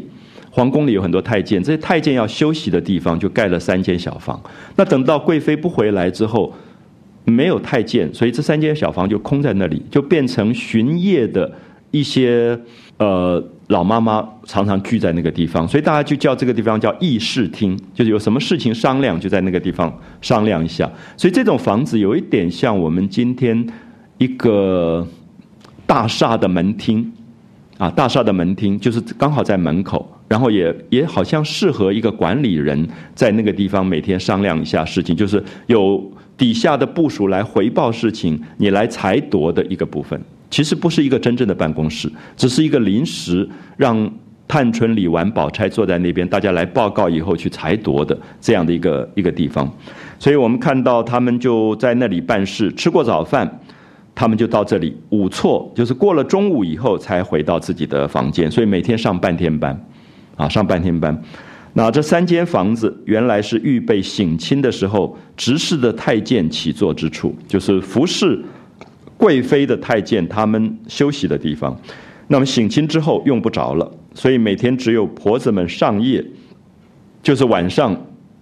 [0.51, 4.39] 皇宫里有很多太监，这些太监要休息的地方就盖了三间小房。
[4.75, 6.53] 那等到贵妃不回来之后，
[7.23, 11.51] 没有太监，所以这三间小房就空在那里，就变成巡夜的
[11.99, 12.59] 一些
[12.97, 13.43] 呃。
[13.69, 19.91] 老妈妈常常聚在那个地方，所以大家就叫这个地方叫议事厅，就是有什么事情商量，就在那个地方
[20.21, 20.87] 商量一下。
[21.17, 23.65] 所以这种房子有一点像我们今天
[24.19, 25.03] 一个
[25.87, 27.11] 大厦的门厅，
[27.79, 35.99] 啊，大厦的门厅就是刚好在门口，然后也也好像适合一个管理人在那个地方每天商量一下事情，就是有
[36.37, 40.21] 底下的部署来回报事情，你来裁夺的一个部分。
[40.49, 44.09] 其实不是一个真正的办公室，只是一个临时让
[44.47, 49.69] 探春、李纨、宝钗坐在那边，大家来报告以后去裁夺的这样的一个一个地方。
[50.19, 53.59] 所以我们看到他们就在那里办事，吃过早饭，
[54.13, 58.49] 他们就到这里午错，就是过了中午以后才回到自己的房间。
[58.49, 59.85] 所以每天上半天班，
[60.37, 61.19] 啊，上半天班。
[61.73, 68.39] 那这三间房子原来是预备省亲的时候，执事的太监起坐之处，就是服侍。
[69.17, 71.79] 贵妃的太监他们休息的地方，
[72.27, 76.23] 那么省亲之后用不着了，所以每天只有婆子们上夜，
[77.23, 77.95] 就是晚上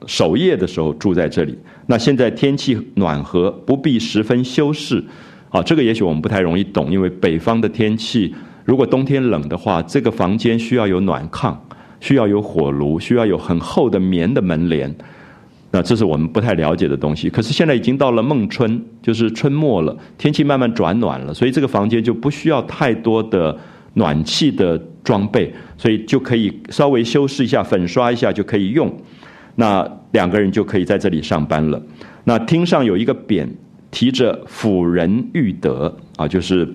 [0.05, 1.57] 守夜的时候住在这里。
[1.85, 5.03] 那现在天气暖和，不必十分修饰。
[5.49, 8.33] 啊，这个也许我们不太容易懂，因为北方的天气，
[8.65, 11.55] 如果冬天冷的话，这个房间需要有暖炕，
[11.99, 14.91] 需要有火炉，需要有很厚的棉的门帘。
[15.75, 17.31] 那这是我们不太了解的东西。
[17.31, 23.57] 可是现在已经到了孟春，就是春末了，天气慢慢转暖了，所以这个房间就不需要太多的
[23.95, 28.95] 暖气的装备，所以就可以稍微修饰一下、粉刷一下就可以用。
[29.55, 31.81] 那两个人就可以在这里上班了。
[32.23, 33.47] 那厅上有一个匾，
[33.89, 36.71] 提着“辅仁育德”啊，就是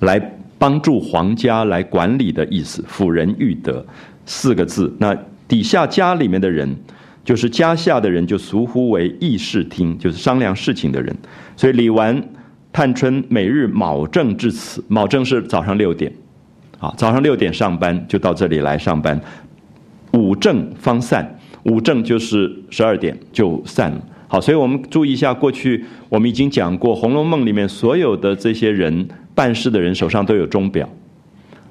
[0.00, 0.20] 来
[0.58, 3.84] 帮助皇家来管理的意思，“辅仁育德”
[4.26, 4.94] 四个字。
[4.98, 5.16] 那
[5.48, 6.74] 底下家里面的人，
[7.24, 11.16] 就是家下的人，就俗呼为议事厅，就是商量事情的人。
[11.56, 12.22] 所以李纨、
[12.72, 16.12] 探春每日卯正至此，卯正是早上六点，
[16.78, 19.20] 啊，早上六点上班就到这里来上班，
[20.12, 21.38] 午正方散。
[21.64, 23.98] 五正就是十二点就散了。
[24.28, 30.86] 好，所以我们注意一下，过去我们已经讲过，《红楼梦》里面所有的这些人办事的人手上都有钟表，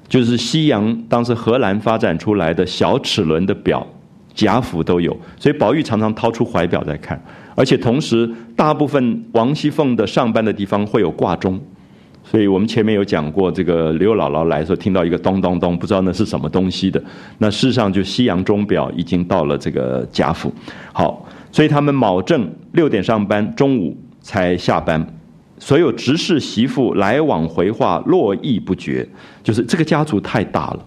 [0.08, 3.86] 就是西洋当时荷兰发展出来的小齿轮的表，
[4.34, 5.16] 贾府都有。
[5.38, 7.22] 所以宝玉常常掏出怀表在看，
[7.54, 11.60] 而且同时大部分王熙凤的上班的地方会有挂钟。
[12.26, 17.00] 所以我们前面有讲过，这个刘姥姥来的时候听到一个咚咚咚，不知道那是什么东西的。
[17.36, 20.50] 那事实上，就西洋钟表已经到了这个贾府。
[20.90, 25.06] 好，所以他们卯正六点上班，中午才下班。
[25.58, 29.06] 所有执事媳妇来往回话络绎不绝，
[29.42, 30.86] 就是这个家族太大了。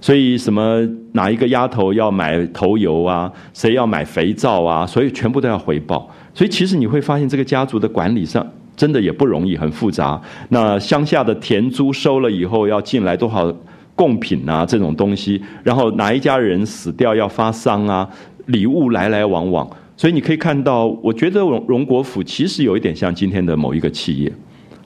[0.00, 0.80] 所以什么
[1.12, 6.08] 哪一个丫头要买头油啊，谁要买肥皂啊，所以全部都要回报。
[6.34, 8.46] 所以其实你会发现，这个家族的管理上。
[8.78, 10.22] 真的也不容易，很复杂。
[10.50, 13.52] 那乡下的田租收了以后，要进来多少
[13.96, 14.64] 贡品啊？
[14.64, 18.08] 这种东西，然后哪一家人死掉要发丧啊？
[18.46, 24.32] 礼物来来往往，所以你可以看到，我觉得荣荣国府其实有一点像今天的某一个企业，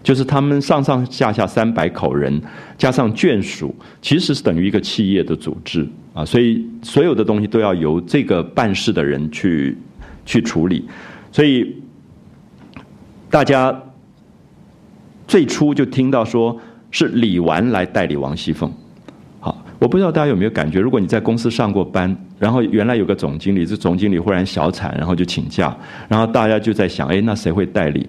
[0.02, 2.40] 就是他们上上下下三百口人，
[2.76, 6.24] 加上眷属，其实是等于一个企业的组织啊。
[6.24, 9.76] 所以所有的东西都要由这个办事的人去
[10.24, 10.84] 去处理，
[11.30, 11.76] 所以。
[13.32, 13.74] 大家
[15.26, 16.54] 最初就听到说
[16.90, 18.70] 是李纨来代理王熙凤，
[19.40, 25.74] 好，我不知道大家有没有感觉，如果你在公司上过班，然后原来有个总经理，这总经理忽然小产，然后就请假，
[26.10, 28.06] 然后大家就在想，哎，那谁会代理？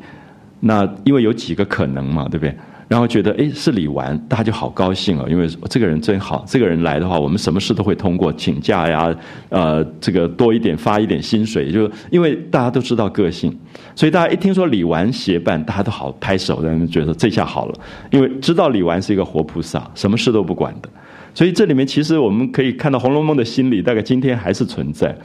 [0.65, 2.55] 那因为有几个可能嘛，对不对？
[2.87, 9.13] 然后觉得哎是李纨，大家就好高兴哦，因为这个人真好，这个人来的话，我们什么事都会通过，请假呀，
[9.49, 13.57] 呃，这个多一点发一点薪水，就因为大家都知道个性，
[13.95, 17.73] 所以大家一听说李纨协办，大家都好拍手，让人觉得这下好了，
[18.11, 20.89] 因为知道李纨是一个活菩萨，什么事都不管的，
[21.33, 25.17] 所以这里面其实我们可以看到《红楼梦》的心理，大概今天还是存在，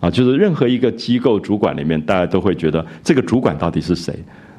[0.00, 4.14] 啊，就是任何一个机构主管里面，大家都会觉得这个主管到底是谁。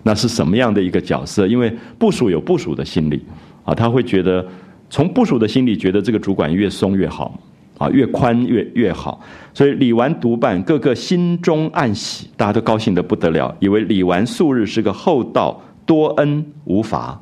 [0.08, 1.46] 那是什么样的一个角色？
[1.46, 3.22] 因为部署有部署的心理，
[3.66, 4.46] 啊，他会觉得
[4.90, 7.38] 从部署的心理觉得这个主管越松越好，
[7.78, 9.20] 啊，越宽越越好。
[9.54, 17.20] 所以李纨独办，个个心中暗喜，大家都高兴的不得了，以为李纨素日是个厚道多恩无罚。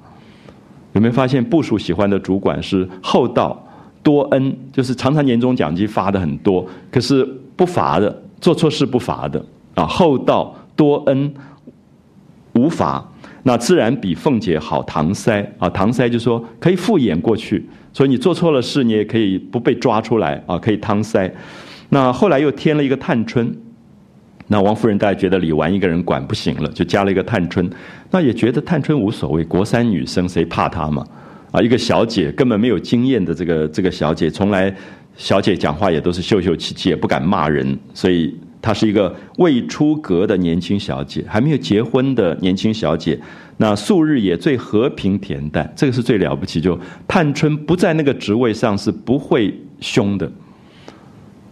[0.94, 3.68] 有没有发现部署喜欢的主管是厚道
[4.04, 7.26] 多恩，就是常常年终奖金发的很多，可是
[7.56, 11.34] 不罚的，做错事不罚的啊，厚道多恩。
[12.56, 13.06] 无法，
[13.43, 15.70] 那自然比凤姐好搪塞啊！
[15.70, 21.30] 搪塞就说可以敷衍过去，所以你做错了事，你也可以不被抓出来啊，可以搪塞。
[21.89, 23.53] 那后来又添了一个探春，
[24.47, 27.70] 那王夫人大家觉得李纨一个人管不行了，就加了一个探春。
[28.10, 31.06] 那也觉得探春无所谓，国三女生谁怕她嘛？
[31.51, 34.74] 啊，一个小姐根本没有经验的这个这个小姐，从来
[35.18, 38.34] 小姐讲话也都是秀秀气气，也不敢骂人，所以。
[38.66, 43.20] 她是一个未出阁的年轻小姐，还没有结婚的年轻小姐。
[43.57, 46.59] 那素日也最和平恬淡，这个是最了不起。
[46.59, 46.76] 就
[47.07, 50.30] 探春不在那个职位上是不会凶的。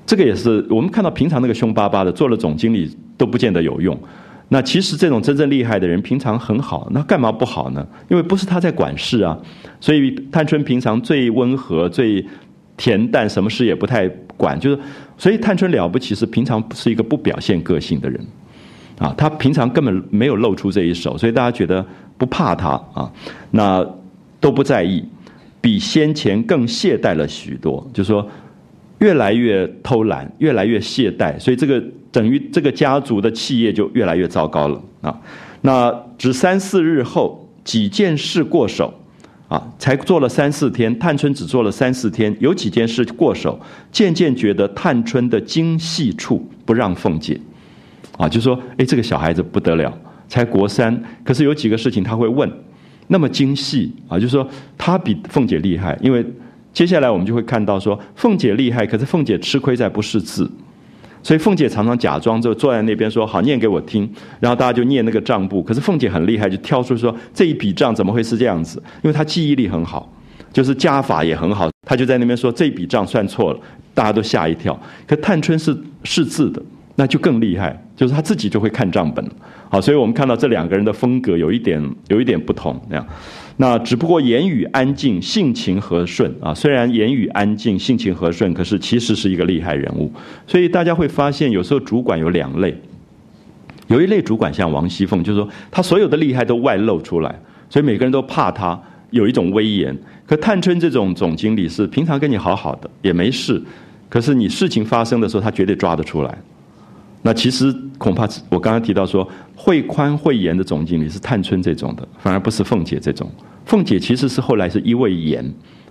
[0.08, 3.96] 这个也是我们看到平常那个凶巴巴的，做了总经理都不见得有用。
[4.50, 7.88] 那其实这种真正厉害的人，平常很好，那干嘛不好呢？
[8.10, 9.38] 因为不是他在管事啊。
[9.80, 12.26] 所以探春平常最温和、最
[12.78, 14.80] 恬淡，什么事也不太管，就是。
[15.16, 18.20] 所以探春了不起，是平常是一个不表现个性的人，
[18.98, 21.86] 啊，他平常根本没有露出这一手，所以大家觉得
[22.18, 23.10] 不怕他啊，
[23.52, 23.88] 那
[24.42, 25.06] 都不在意，
[25.62, 28.28] 比先前更懈怠了许多，就说
[29.00, 35.16] 越来越偷懒，越来越懈怠，所以这个等于这个家族的企业就越来越糟糕了啊。
[35.62, 38.92] 那只三四日后，几件事过手。
[39.54, 43.60] 啊，才做了三四天，探春只做了三四天，有几件事过手，
[43.92, 47.40] 渐渐觉得探春的精细处不让凤姐，
[48.18, 49.96] 啊，就说，哎，这个小孩子不得了，
[50.28, 52.52] 才国三，可是有几个事情他会问，
[53.10, 56.26] 那么精细啊，就说他比凤姐厉害，因为
[56.74, 60.50] 接下来我们就会看到说，凤姐厉害，可是凤姐吃亏在不识字。
[61.24, 64.08] 所以凤姐常常假装就坐在那边说好念给我听，
[64.42, 65.64] 然后大家就念那个账簿。
[65.64, 68.78] 可是凤姐很厉害，就挑出说这一笔账怎么会是这样子？
[69.02, 70.12] 因为她记忆力很好，
[70.52, 71.70] 就是加法也很好。
[71.88, 73.60] 她就在那边说这笔账算错了，
[73.94, 74.78] 大家都吓一跳。
[75.08, 76.62] 可探春是识字的，
[76.96, 79.26] 那就更厉害，就是她自己就会看账本。
[79.70, 83.08] 好，所以我们看到这两个人的风格有一点有一点不同那样。
[83.58, 86.54] 那只不过言语安静，性情和顺啊。
[86.54, 90.12] 虽然言语安静，性情和顺，可是其实是一个厉害人物。
[90.48, 92.76] 所以大家会发现，有时候主管有两类，
[93.88, 97.40] 有一类主管像王熙凤，就是说他所有的厉害都外露出来，
[97.70, 98.82] 所以每个人都怕他，
[99.12, 99.96] 有一种威严。
[100.26, 103.62] 可探春这种总经理是平常跟你好好的也没事，
[104.10, 106.38] 可是你事情发生的时候，他绝对抓得出来。
[107.26, 113.32] 那其实恐怕我刚刚提到说会宽会严的总经理是探春这种的，反而不是凤姐这种。
[113.66, 115.44] 凤姐其实是后来是一味严，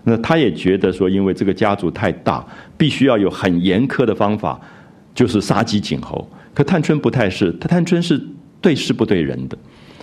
[0.05, 4.61] 那她也觉得说，因为这个家族太大，必须要有很严苛的方法，
[5.15, 6.31] 就是杀鸡儆猴。
[6.53, 8.23] 可探春不太是，她探春是
[8.61, 9.57] 对事不对人的，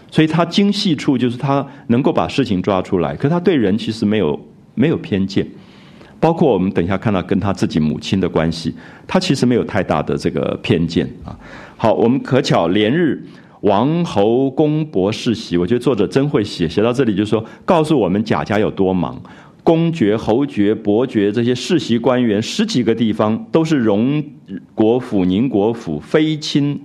[0.10, 4.40] 所以她精细处就是她能够把事情抓出来，可她对人其实没有
[4.74, 5.48] 没有偏见。
[6.20, 8.76] 包括我们等一下看到跟他自己母亲的关系，
[9.08, 11.38] 他其实没有太大的这个偏见啊。
[11.78, 13.24] 好，我们可巧连日
[13.62, 19.22] 王侯公伯世袭，我觉得作者真会写，写到这里就说告诉我们贾家有多忙，
[19.64, 24.24] 公爵、侯爵、伯爵这些世袭官员十几个地方都是荣
[24.76, 26.80] 国府、宁国府非亲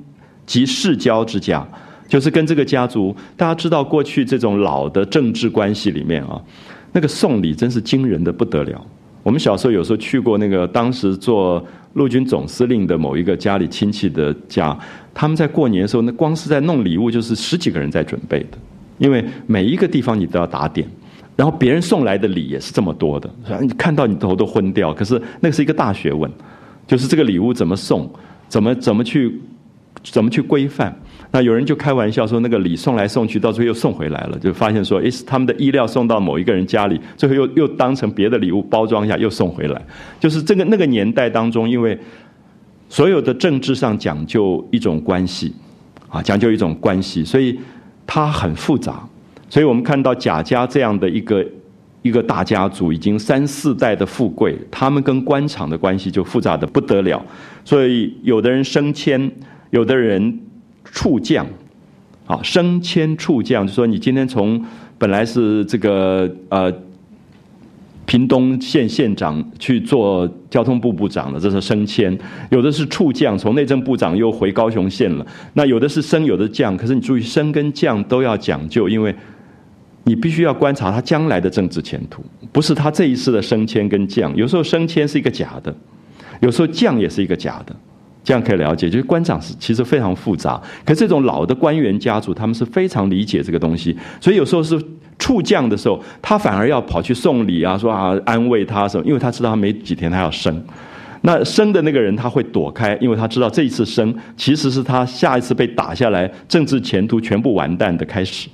[0.47, 1.67] 及世交之家，
[2.07, 6.41] 就是跟这个家族，大家知道过去这种老的政治关系里面啊，
[6.93, 8.87] 那个送礼真是惊人的不得了。
[9.25, 11.65] 我们小时候有时候去过那个当时做
[11.95, 14.79] 陆军总司令的某一个家里亲戚的家，
[15.13, 18.59] 他们在过年的时候，那光是在弄礼物就是十几个人在准备的，
[18.99, 20.87] 因为每一个地方你都要打点，
[21.37, 24.93] 然后别人送来的礼也是这么多的，你看到你头都昏掉。
[24.93, 26.31] 可是那是一个大学问，
[26.87, 28.09] 就是这个礼物怎么送，
[28.49, 29.41] 怎么怎么去
[30.03, 30.95] 怎么去规范。
[31.35, 39.83] 那有人就开玩笑说，那个礼送来送去，到最后又送回来了，就发现说，诶，他们的衣料送到某一个人家里，最后又又当成别的礼物包装一下，又送回来。
[40.21, 41.99] 就是这个那个年代当中，因为
[42.89, 45.53] 所有的政治上讲究一种关系，
[46.09, 47.59] 啊，讲究一种关系，所以
[48.07, 49.05] 它很复杂。
[49.49, 51.45] 所以我们看到贾家这样的一个
[52.03, 57.21] 一个大家族，已经三四代的富贵，他们跟官场的关系就复杂的不得了。
[57.65, 59.29] 所以有的人升迁，
[59.71, 60.39] 有的人。
[60.85, 61.47] 处将，
[62.27, 64.63] 啊，升迁处将，就说你今天从
[64.99, 66.73] 本来是这个呃
[68.07, 72.15] 屏东县县长去做交通部部长了，这是升迁；
[72.51, 75.27] 有的是处将，从内政部长又回高雄县了。
[75.55, 76.77] 那有的是升，有的降。
[76.77, 79.15] 可是你注意，升跟降都要讲究，因为
[80.05, 82.23] 你必须要观察他将来的政治前途，
[82.53, 84.37] 不是他这一次的升迁跟降。
[84.37, 85.75] 有时候升迁是一个假的，
[86.41, 87.75] 有时候降也是一个假的。
[88.25, 90.59] 这样可以了解，就是官场是其实非常复杂。
[90.83, 94.83] 可是这种老的官员家族，他们是非常理解这个东西，所以有时候是
[95.19, 100.65] 处将的时候，他反而要跑去送礼啊，说啊安慰他什么，因为他知道他没几天他要升。
[101.21, 108.49] 那升的那个人他会躲开，因为他知道这一次升其实是他下一次被打下来，政治前途全部完蛋的开始。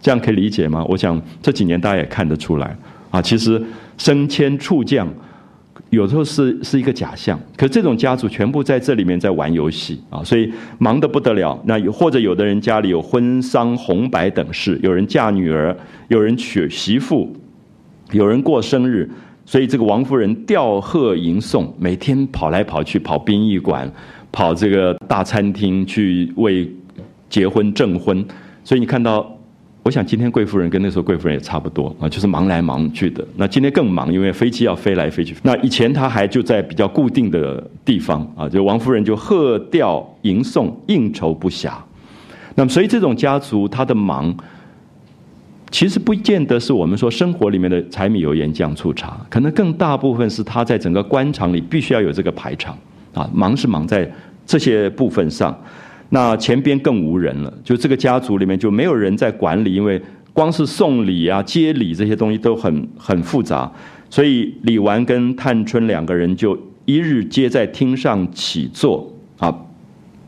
[0.00, 0.84] 这样可以理解吗？
[0.88, 2.76] 我想这几年大家也看得出来
[3.10, 3.62] 啊，其实
[3.96, 5.08] 升迁处将。
[5.96, 11.58] 有时候是是一个假象，可这种家族全部在这里面在玩游戏啊，所以忙得不得了。
[11.64, 15.74] 那或者有的人家里有婚丧红白等事，有人嫁女儿，
[16.08, 17.34] 有人娶媳妇，
[18.12, 19.10] 有人过生日，
[19.46, 23.90] 所以这个王夫人吊贺迎送，每天跑来跑去，跑殡仪馆，
[24.30, 26.70] 跑这个大餐厅去为
[27.30, 28.24] 结婚证婚，
[28.62, 29.35] 所以你看到。
[29.86, 33.24] 我想今天贵夫人跟那时候贵夫人也差不多啊，就是忙来忙去的。
[33.36, 35.36] 那今天更忙，因为飞机要飞来飞去。
[35.44, 41.70] 那以前他还就在比较固定的地方啊，就王夫人就贺吊迎送，应酬不暇。
[42.56, 44.36] 那么，所以这种家族他的忙，
[45.70, 52.76] 其实不见得是我们说生活里面的柴米油盐酱醋茶，可能更大部分是他在整个官场里必须要有这个排场
[53.14, 54.12] 啊，忙是忙在
[54.44, 55.56] 这些部分上。
[56.10, 60.00] 那前边更无人了，就这个家族里面就没有人在管理，因为
[60.32, 63.68] 光是送礼啊、接礼这些东西都很很复杂，
[64.08, 69.52] 所以李纨跟探春两个人就一日皆在厅上起坐啊，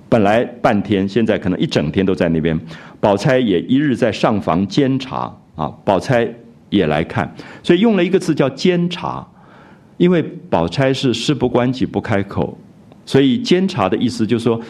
[0.09, 2.59] 本来半天，现在可能一整天都在那边。
[2.99, 6.29] 宝钗也一日在上房监察啊，宝钗
[6.70, 9.24] 也来看，所以用了一个字叫监察，
[9.97, 10.20] 因为
[10.51, 12.59] 宝钗是事不关己不开口，
[13.07, 14.61] 所以监察的意思就是说。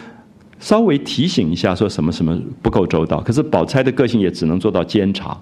[0.59, 3.21] 稍微提醒一下，说什么什么不够周到。
[3.21, 5.35] 可是宝钗的个性也只能做到监察，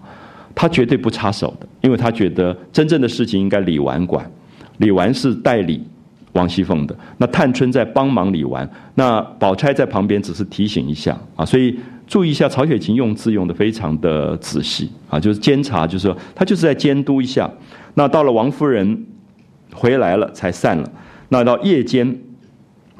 [0.53, 4.29] 她绝对不插手的，因为她觉得真正的事情应该李纨管。
[4.77, 5.83] 李纨是代理
[6.33, 11.43] 王熙凤的，那探春在帮忙李纨，那宝钗在旁边只是提醒一下啊。
[11.43, 17.49] 所以注意一下，曹雪芹用字用的非常的仔细啊，就是监察，就是说他就是在监督一下。
[17.95, 19.05] 那到了王夫人
[19.73, 20.87] 回来了才散了。
[21.29, 22.15] 那到夜间，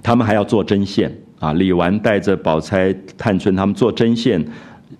[0.01, 1.53] 他们还要做针线啊。
[1.53, 4.43] 李纨带着宝钗、探春他们做针线。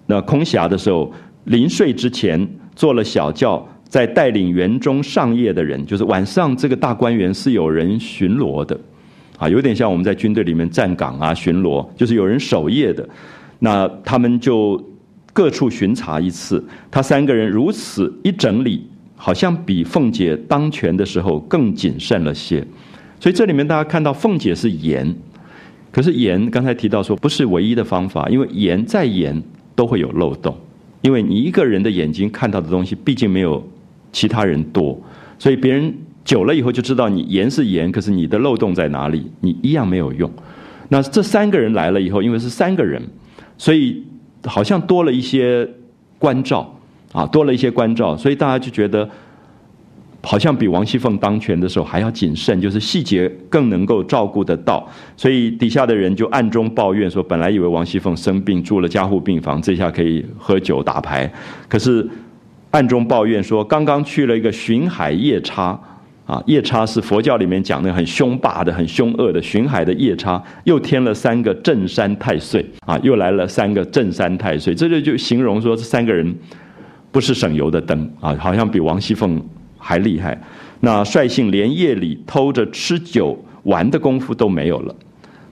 [0.06, 1.12] 那空暇的时候，
[1.46, 8.78] 临睡之前做了小轿，在带领园中上夜的人，就是晚上这个大观园是有人巡逻的，
[9.38, 13.08] 啊，有点像我们在军队里面站岗啊巡逻，就是有人守夜的。
[13.60, 14.82] 那他们就
[15.34, 16.64] 各处巡查一次。
[16.92, 18.86] 他三个人如此一整理，
[19.16, 22.66] 好像比凤姐当权的时候更谨慎了些。
[23.20, 25.16] 所以这里面大家看到凤姐是严，
[25.98, 29.42] 可是严刚才提到说不是唯一的方法，因为严再严
[29.76, 30.56] 都会有漏洞，
[31.02, 33.68] 因为你一个人的眼睛看到的东西毕竟没有
[34.12, 34.96] 其他人多，
[35.40, 35.92] 所以别人
[36.24, 40.32] 久了以后就知道你严是严，可是你的漏洞在哪里，你一样没有用。
[40.90, 43.02] 那这三个人来了以后，因为是三个人，
[43.58, 44.04] 所以
[44.44, 45.68] 好像多了一些
[46.20, 46.78] 关照
[47.12, 49.10] 啊，多了一些关照，所以大家就觉得。
[50.28, 61.32] 好像比王熙凤当权的时候还要谨慎，就是细节更能够照顾得到，所以底下的人就暗中抱怨说：本来以为王熙凤生病住了加护病房，这下可以喝酒打牌，
[61.70, 62.06] 可是
[62.72, 65.80] 暗中抱怨说，刚刚去了一个巡海夜叉，
[66.26, 76.36] 啊，夜叉是佛教里面讲的很凶霸的、很凶恶的巡海的夜叉，又添了三个镇山太岁，啊，又来了三个镇山太岁，这就就形容说这三个人
[77.14, 79.42] 不是省油的灯啊，好像比王熙凤。
[79.88, 80.38] 还厉害，
[80.82, 84.94] 那率性连夜里偷着吃酒玩的功夫都没有了。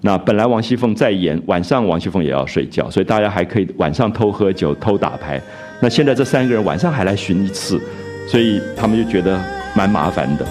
[0.01, 5.41] 那本来王熙凤在演，晚上王熙凤也要睡觉，所以大家还可以晚上偷喝酒、偷打牌。
[5.81, 7.81] 那现在这三个人晚上还来寻一次，
[8.27, 9.41] 所以他们就觉得
[9.73, 10.45] 蛮麻烦的。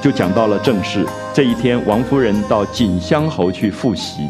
[0.00, 1.04] 就讲到了正事。
[1.34, 4.22] 这一天，王夫人到锦香侯去复习，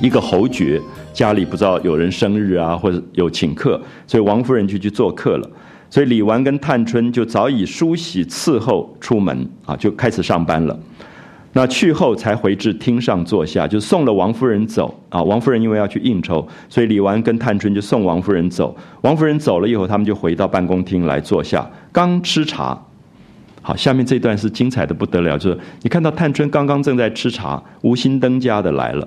[0.00, 0.80] 一个侯爵
[1.12, 5.50] 家里不知道有人生日啊，或者有请客，所以王夫人就去做客了。
[5.90, 10.78] 所以李纨跟探春就早已梳洗伺候出门啊，就开始上班了。
[11.52, 15.22] 那去后才回至厅上坐下，就送了王夫人走啊。
[15.22, 18.74] 王夫人因为要去应酬，所以李纨跟探春就送王夫人走。
[19.02, 22.80] 王夫人走了以后，他们就回到办公厅来坐下，刚吃茶。
[23.62, 29.06] 好，下面这段是精彩的不得了，就是你看到探春刚刚正在吃茶，吴心登家的来了。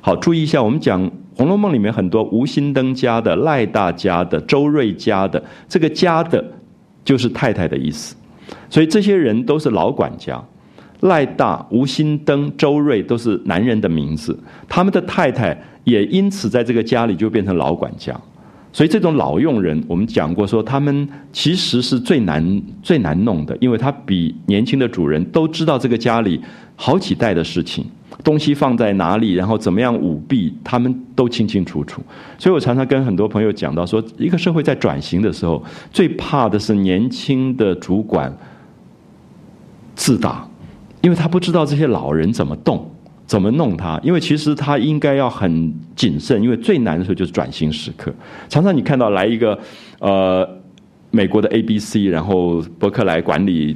[0.00, 1.02] 好，注意一下，我们讲
[1.34, 6.44] 《红楼梦》里面很多吴心登家的、赖大家的、周瑞家的，这个家的，
[7.04, 8.14] 就是太太的意思。
[8.70, 10.40] 所以这些人都是老管家，
[11.00, 14.38] 赖大、吴心登、周瑞都是男人的名字，
[14.68, 18.14] 他们的太太也因此在这个家里就变成老管家。
[18.76, 26.38] 所以这种老佣人，我们讲过说，他们其实是最难最难弄的，因为他比年轻的主人都知道这个家里
[26.74, 27.86] 好几代的事情，
[28.22, 32.02] 东西放在哪里，然后怎么样舞弊，他们都清清楚楚。
[32.36, 38.30] 所以我常常跟很多朋友讲到说，一个社会在转型的时候，最怕的是年轻的主管
[39.94, 40.46] 自大，
[41.00, 42.90] 因为他不知道这些老人怎么动。
[43.26, 44.00] 怎么弄他？
[44.02, 48.14] 因为其实他应该要很谨慎，因为最难的时候就是转型时刻。
[48.48, 49.58] 常常你看到来一个
[49.98, 50.48] 呃
[51.10, 53.74] 美国的 A B C，然后伯克莱管理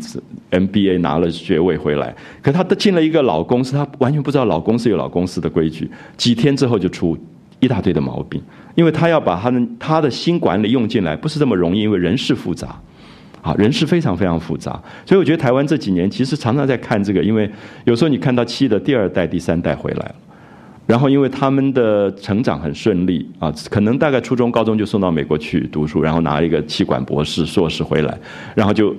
[0.50, 7.18] M B A 拿了学位回来，可他进了一个老公司，他完全不知道老公司有老公司的规矩，几天之后就出
[7.58, 8.40] 一大堆的毛病，
[8.76, 12.80] 因为他要把他的他的新管理用进来，不是这么容易，因为人事复杂。
[13.42, 14.72] 啊，人事非常非常复杂，
[15.06, 17.50] 所以我觉得台湾这几年其实常常在看这个，因为
[17.84, 20.14] 有时候你看到七的第二代、第三代回来了，
[20.86, 28.18] 然后因为他们的成长很顺利啊，可能大概初中、高中就送到美国去读书，然后拿一个气管博士、硕士回来，
[28.54, 28.94] 然后就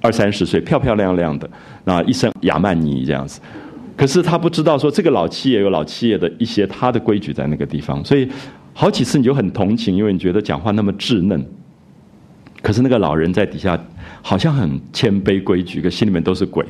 [0.00, 1.48] 二三十岁漂漂亮亮的，
[1.84, 3.40] 那一身亚曼尼这样子，
[3.96, 8.28] 可是他不知道说这个老企业有老企业的一些他的规矩在那个地方，所以
[8.72, 11.46] 好几次你就很同情，因为你觉得讲话那么稚嫩。
[12.60, 13.78] 可是那个老人在底下，
[14.20, 16.64] 好像很谦卑规矩，可心里面都是鬼。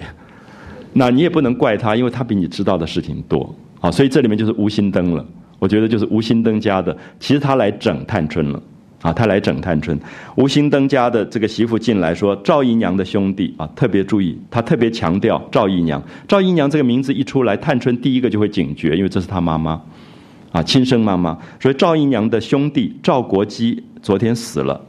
[0.93, 3.91] 那你也不能怪他，因为他比你知道的事情多啊。
[3.91, 5.24] 所以这里面就是吴心登了。
[5.59, 8.62] 我觉得就是吴心登家的，其实他来整探春了
[9.03, 9.99] 啊，他来整探春。
[10.36, 16.03] 吴心登家的这个媳妇进来说，赵姨娘的兄弟啊，特别注意，他特别强调赵姨娘。
[16.28, 19.80] 赵姨娘这个名字一出来，探春第一个就会警觉，因为这是他妈妈
[20.53, 21.36] 啊，亲生妈妈。
[21.61, 24.80] 所以赵姨娘的兄弟赵国基昨天死了。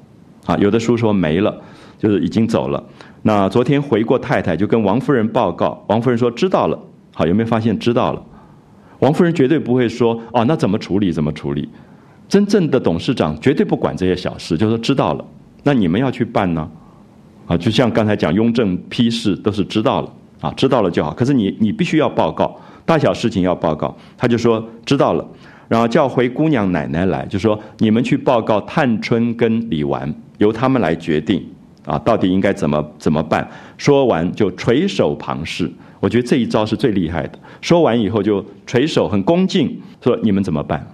[0.50, 1.56] 啊，有的书说没了，
[2.00, 2.84] 就是已经走了。
[3.22, 6.80] 那昨天回过太太就跟王夫人报告，王夫人说知道了。
[7.14, 8.24] 好，有没有发现知道了？
[8.98, 11.70] 王夫人绝对不会说哦，那怎么处理怎么处理。
[12.28, 15.24] 真正的董事长绝对不管这些小事，就说知道了，
[15.62, 16.68] 那你们要去办呢？
[17.46, 21.14] 啊，就像刚才讲雍正批示都是知道了啊，知道了就好。
[21.14, 23.96] 可是你你必须要报告，大小事情要报告。
[24.18, 25.28] 他就说知道了，
[25.70, 31.42] 然后叫回姑娘奶奶来，就说你们去报告探春跟李纨，由他们来决定
[31.86, 33.50] 啊，到底应该怎么怎么办。
[33.78, 37.40] 说完就垂手旁视，我觉得这一招是最厉害的。
[37.62, 40.86] 说完以后就垂手很恭敬说你们怎么办？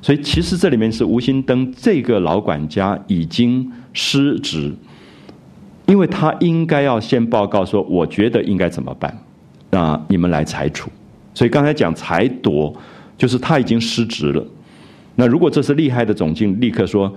[0.00, 4.74] 所以其实这里面是吴心登这个老管家已经失职。
[5.86, 9.14] 因为他应该要先报告说，我觉得应该怎么办，
[9.70, 10.90] 那你们来裁处。
[11.34, 12.74] 所以刚才讲裁夺，
[13.16, 14.44] 就是他已经失职了。
[15.16, 17.12] 那如果这是厉害的总经理，立刻说，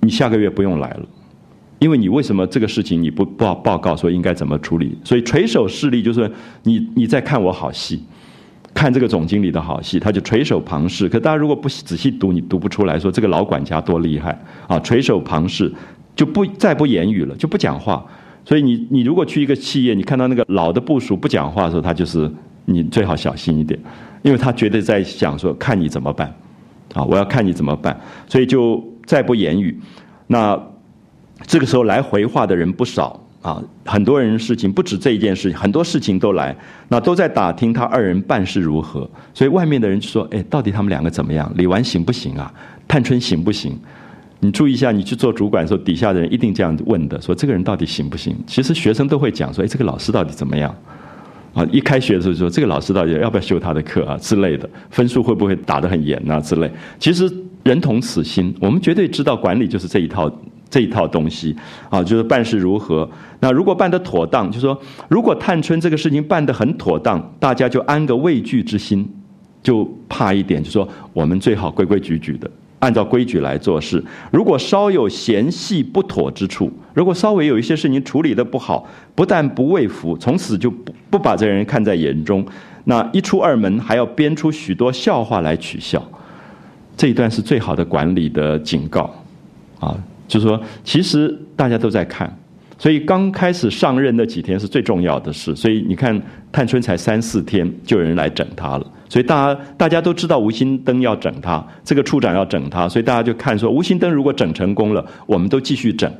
[0.00, 1.06] 你下个月不用来了，
[1.78, 4.96] 因为你为什么这个事情你不报报告说应该怎么处理？
[5.04, 6.30] 所以垂手势力就是
[6.62, 8.02] 你你在看我好戏，
[8.72, 11.08] 看这个总经理的好戏，他就垂手旁视。
[11.08, 14.78] 可大家如果不仔细读，你读不出来说这个老管家多厉害啊！
[14.80, 15.72] 垂手旁视。
[16.16, 18.06] 就不再不言语了，就不讲话。
[18.44, 22.30] 所以你你如果去一个企业，你看到那个老的部署不讲话的时候，他就是
[22.66, 23.76] 你最好小心一点，
[24.24, 26.34] 因为他绝对在想说看你怎么办，
[26.94, 27.94] 啊，我要看你怎么办。
[28.26, 29.78] 所以就再不言语。
[30.26, 30.58] 那
[31.46, 36.56] 这个时候来回话的人不少啊，很多人事情不止这一件事情，很多事情都来，
[36.88, 39.06] 那都在打听他二人办事如何。
[39.34, 41.52] 所以外面的人说：哎，到底他们两个怎么样？
[41.54, 42.50] 李纨行不行啊？
[42.88, 43.78] 探春行不行？
[44.40, 48.34] 你注意一下，你去做主管的时候，底下的人一定这样问的：说这个人到底行不行？
[48.46, 50.74] 其实学生都会讲说：哎，这个老师到底怎么样？
[51.54, 56.70] 啊，一开学的时候说这个老师到底要不要修他的课啊之类的，分数会不会打得很严啊之类。
[56.98, 57.32] 其实
[57.62, 60.30] 人同此心，我们绝对知道管理就是这一套
[60.68, 61.54] 这一套东西
[61.88, 63.08] 啊，就是办事如何。
[63.38, 64.76] 那如果办得妥当，就说
[65.08, 69.08] 如果探春这个事情办得很妥当，大家就安个畏惧之心，
[69.62, 72.50] 就怕一点，就说我们最好规规矩矩的。
[72.84, 82.44] 按照规矩来做事，如果稍有嫌隙不妥之处，如果稍微有一些事情处理的不好，不但不畏服，从此就不不把这人看在眼中，
[82.84, 86.06] 那一出二门还要编出许多笑话来取笑。
[86.94, 89.12] 这一段是最好的管理的警告，
[89.80, 89.96] 啊，
[90.28, 92.30] 就是说，其实大家都在看。
[92.76, 95.56] 所以刚开始上任那几天是最重要的事。
[95.56, 96.20] 所以你看，
[96.52, 98.86] 探春才三四天，就有人来整他了。
[99.14, 106.10] 所以大家大家都知道吴心登要整他，这个处长要整他，所以大家就看说，吴心登如果整成功了，我们都继续整；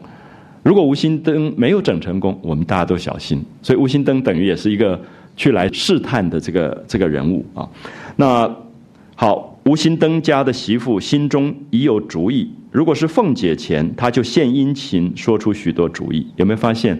[0.62, 3.44] 如果吴心登没有整成功，我们大家都小心。
[3.62, 5.00] 所以吴心登等于也是一个
[5.36, 7.68] 去来试探的这个这个人物啊。
[8.14, 8.48] 那
[9.16, 12.48] 好，吴心登家的媳妇心中已有主意。
[12.70, 16.24] 如果是凤姐前，他就献殷勤，说出许多主意。
[16.36, 16.96] 有没有发现，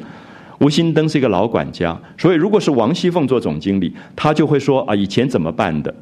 [0.60, 5.94] 吴心登是一个老管家，所以如果是王熙凤做总经理，他就会说啊，以前怎么办的？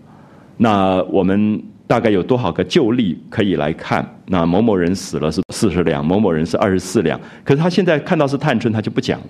[0.58, 4.06] 那我们大概有多少个旧例可以来看？
[4.26, 7.18] 那某某人死了是四十两，某某人是二十四两。
[7.44, 9.20] 可是他现在看到是探春，他就不讲。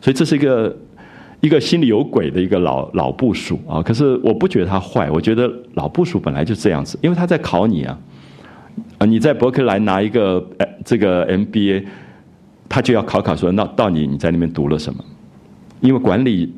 [0.00, 0.76] 所以这是一个
[1.40, 3.80] 一个心里有鬼的一个老老部署啊。
[3.82, 7.98] 可是我不觉得他坏，我觉得老部署本来就这样子，因为他在考你啊。
[8.98, 10.44] 啊，你在伯克莱拿一个
[10.84, 11.84] 这个 MBA，
[12.68, 15.04] 他就要考考说，那到底你在那边读了什么？
[15.80, 16.52] 因为管理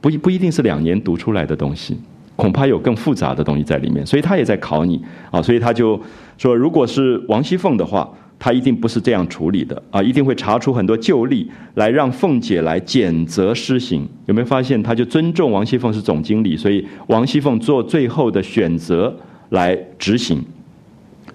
[0.00, 1.96] 不不一定是两年读出来的东西，
[2.36, 5.00] 恐怕有更复杂的东西在里面，所以他也在考你
[5.30, 5.40] 啊。
[5.40, 5.98] 所以他就
[6.36, 14.06] 说，如果是王熙凤的话，他一定不是这样处理的啊，一定会查出很多旧例来让凤姐来检责施行。
[14.26, 14.82] 有没有发现？
[14.82, 19.16] 他就尊重王熙凤是总经理，所以王熙凤做最后的选择
[19.50, 20.42] 来执行。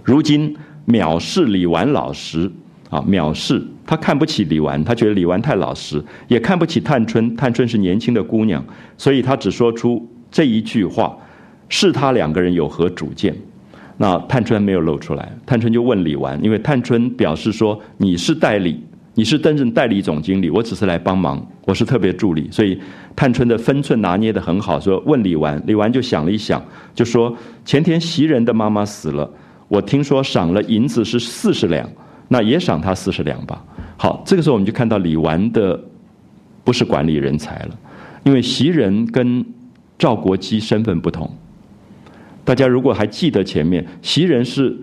[0.04, 0.56] 如今
[0.88, 2.52] 藐视李纨老实
[2.90, 7.36] 啊，藐视他看不起李纨，他觉得李纨太老实，也看不起探春。
[7.36, 8.64] 探春是年轻的姑娘，
[8.96, 11.18] 所以他只说出这一句话，
[11.70, 13.36] 是他两个人有何主见？
[13.98, 18.80] 那探春没有露出来，探春就问李纨，因为探春表示说你是代理，
[19.16, 22.80] 你是担任代理总经理，我只是来帮忙，我是特别助理，所以
[23.16, 24.80] 探春的分寸拿捏的很好。
[24.80, 26.64] 说问李纨，李纨就想了一想，
[26.94, 27.36] 就说
[27.66, 29.28] 前天袭人的妈妈死了。
[29.68, 31.90] 我听说赏了银子是四十两，
[32.28, 33.66] 那也赏他四十两吧。
[34.02, 35.78] 好，这个时候我们就看到李纨的
[36.64, 37.78] 不是管理人才了，
[38.24, 39.46] 因为袭人跟
[39.98, 41.30] 赵国基身份不同。
[42.46, 44.74] 大家如果还记得前面，袭人是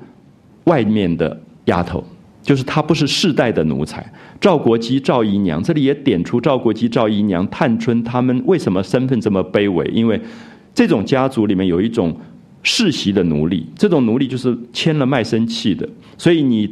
[0.64, 2.04] 外面的丫头，
[2.42, 4.04] 就是她不是世代的奴才。
[4.38, 9.86] 赵国基、赵姨娘这里也点出赵国基、赵姨娘、探春他们为什么身份这么卑微？
[9.86, 10.20] 因为
[10.74, 12.14] 这种家族里面有一种。
[12.68, 15.88] 世袭的奴隶，这种奴隶就是签了卖身契的，
[16.18, 16.68] 所以你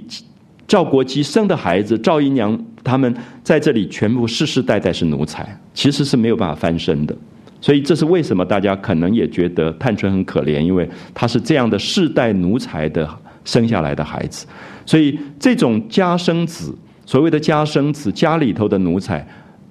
[0.67, 7.15] 赵国基生的孩子赵姨娘他们在这里全部世世代代是奴才，其实是没有办法翻身的。
[7.61, 13.09] 所以这是为什么大家可能也觉得探春很可怜，因为他是这样的世代奴才的
[13.45, 14.47] 生下来的孩子。
[14.85, 16.75] 所以这种家生子，
[17.07, 19.27] 所谓的家生子，家里头的奴才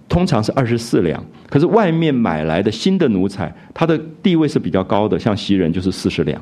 [0.09, 6.41] 通常是二十四两，可是外面买来的新的奴才，他的地位是比较高的，像袭人就是四十两。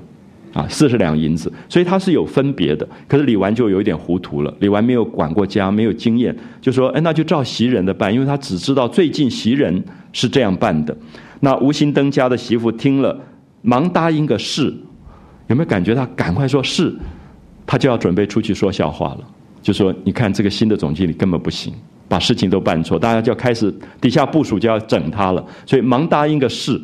[0.53, 2.87] 啊，四十两银子，所以他是有分别的。
[3.07, 10.95] 可是李纨就有一点糊涂了，李纨没有管过家，没有经验，就说：“哎，那就照袭人的办，因为他只知道最近袭人是这样办的。”
[11.39, 13.19] 那吴心登家的媳妇听了，
[13.61, 14.73] 忙答应个是，
[15.47, 16.93] 有没有感觉他赶快说是？
[17.65, 19.19] 他就要准备出去说笑话了，
[19.61, 21.73] 就说：“你看这个新的总经理根本不行，
[22.09, 26.81] 把事情都办错，大家就要开始底下部署就要整他了。”所以忙答应个是，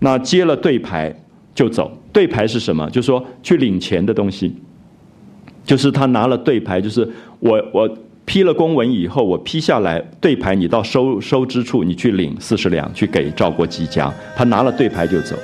[0.00, 1.14] 那接了对牌
[1.54, 1.90] 就走。
[2.12, 2.88] 对牌是什么？
[2.90, 4.54] 就是说去领钱的东西，
[5.64, 7.88] 就是他拿了对牌，就是我我
[8.24, 14.12] 批了公文以后，我批下来对牌，你到收收支处，你去领四十两，去给赵国几家。
[14.36, 15.36] 他拿了对牌就走。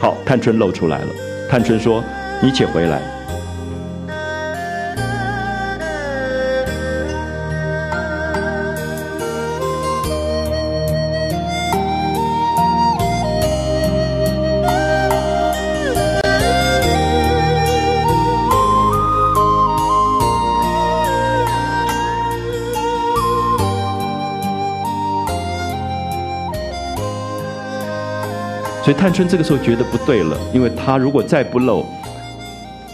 [0.00, 1.08] 好，探春露出来了。
[1.48, 2.02] 探春说
[2.42, 3.02] ：“你且回来。”
[28.90, 31.86] 所以探春这个时候觉得不对了，因为她如果再不露，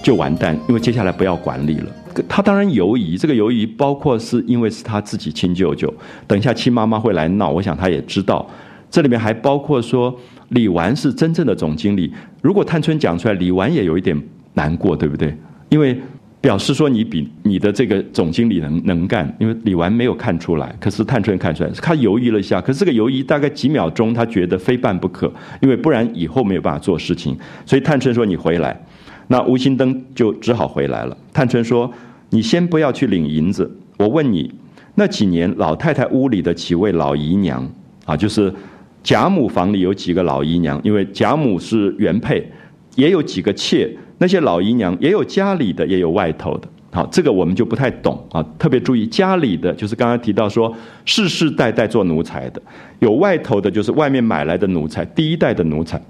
[0.02, 1.86] 就完蛋，因为接下来不要管理了。
[2.28, 5.90] 她当然犹疑，这个犹疑包括是因为是她自己亲舅舅，
[6.26, 8.46] 等一下亲妈妈会来闹，我想她也知道。
[8.90, 10.14] 这里面还包括说
[10.50, 14.22] 李纨是真正的总经理，如果探春讲出来，李纨也有一点
[14.52, 15.34] 难过，对不对？
[15.70, 15.98] 因为。
[16.40, 28.80] 表示说你比你的这个总经理能能干，因为李纨没有看出来，可是探春看出来，他犹豫了一下，可是这个犹豫大概几秒钟，他觉得非办不可，因为不然以后没有办法做事情，所以探春说你回来，
[29.26, 31.16] 那吴心登就只好回来了。
[31.32, 31.92] 探春说
[32.30, 33.68] 你先不要去领银子，
[33.98, 34.52] 我问你
[34.94, 37.68] 那几年老太太屋里的几位老姨娘
[38.04, 38.54] 啊，就是
[39.02, 42.48] 贾母房里有几个老姨娘，因为贾母是原配，
[42.94, 43.90] 也有几个妾。
[44.18, 46.68] 那些老姨娘也有家里的，也有外头的。
[46.92, 48.42] 好，这个我们就不太懂啊。
[48.58, 52.60] 特别注意，家里的就是刚刚提到说，世世代代做奴才的；
[53.00, 56.00] 有外头的，就是外面买来的奴才，第一代的奴才，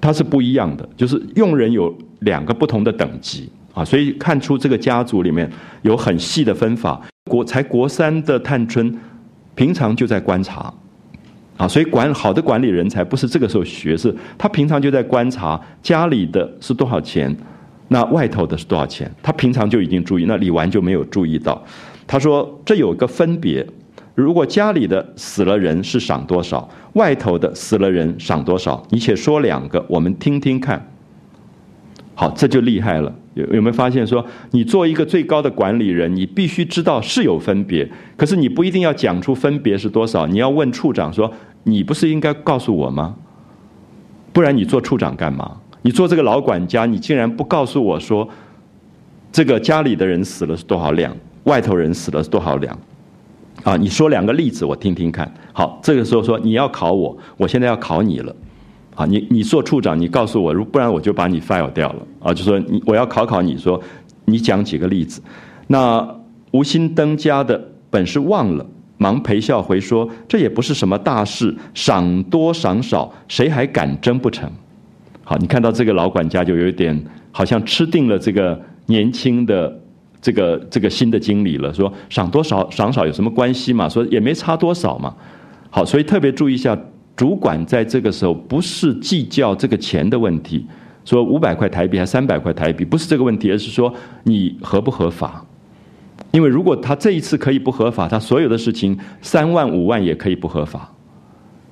[0.00, 0.88] 它是不一样的。
[0.96, 5.50] 就是用人有两个不同的等级啊，所以看出这个家族里面
[5.82, 6.98] 有很细的分法。
[7.30, 8.98] 国才国三的探春，
[9.54, 10.72] 平常就在观察。
[11.60, 17.36] 啊，所以管好的管理人才不是这个时候学，是他平常就在观察家里的是多少钱，
[17.88, 21.62] 那外头的是多少钱，他平常就已经注意，那李纨就没有注意到。
[22.06, 23.66] 他说这有个分别，
[24.14, 30.90] 如果家里的死了人是赏多少，外头的死了人赏多少，你且说两个，我们听听看。
[32.14, 33.14] 好，这就厉害了。
[33.40, 41.32] 有有没有发现说，你做一个最高的管理人，你必须知道是有分别，可是你不一定要讲出分别是多少，你要问处长说。
[41.62, 43.14] 你不是应该告诉我吗？
[44.32, 45.58] 不然你做处长干嘛？
[45.82, 48.26] 你做这个老管家，你竟然不告诉我说，
[49.30, 51.14] 这个家里的人死了是多少两，
[51.44, 52.78] 外头人死了是多少两？
[53.62, 55.30] 啊，你说两个例子我听听看。
[55.52, 58.34] 好，这个时候说你要考我，我现在要考你了。
[59.00, 62.06] 啊，你你做处长，你告诉我，如不然我就把你 fire 掉了。
[62.18, 63.80] 啊，就说你我要考考你说，
[64.26, 65.22] 你讲几个例子。
[65.68, 66.06] 那
[66.50, 67.58] 吴心登家的
[67.88, 68.66] 本是忘了。
[68.98, 74.46] 忙陪笑回说：“这也不是什么大事，赏多赏少，谁还敢争不成？”
[75.24, 77.02] 好，你看到这个老管家就有一点
[77.32, 79.80] 好像吃定了这个年轻的
[80.20, 81.72] 这个这个新的经理了。
[81.72, 83.88] 说赏多少赏少有什么关系嘛？
[83.88, 85.14] 说也没差多少嘛。
[85.70, 86.78] 好，所以特别注意一下，
[87.16, 90.66] 主管在这个时候不是计较这个钱的问题，
[91.04, 93.92] 说五百块台币还三百块台币，不是这个问题，而是说
[94.24, 95.44] 你合不合法。
[96.32, 100.90] 因为如果他这一次可以不合法，他所有的事情三万五万也可以不合法。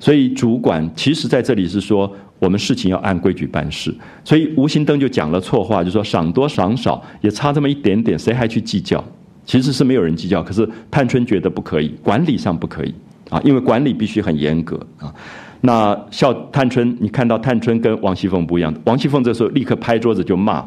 [0.00, 3.94] 所以主管其实在这里是说，我们事情要按规矩办事。
[4.24, 9.02] 所以吴心登就讲了错话，就说赏多赏少也差这么一点点，谁还去计较？
[9.44, 12.94] 其实是没有人计较，可是探春觉得不可以，管理上不可以
[13.30, 15.14] 啊，因为管理必须很严格啊。
[15.60, 20.66] 那笑探春，你看到探春跟王熙凤不一样，王熙凤这时候立刻拍桌子就骂，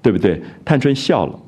[0.00, 0.42] 对不对？
[0.64, 1.38] 探春笑了，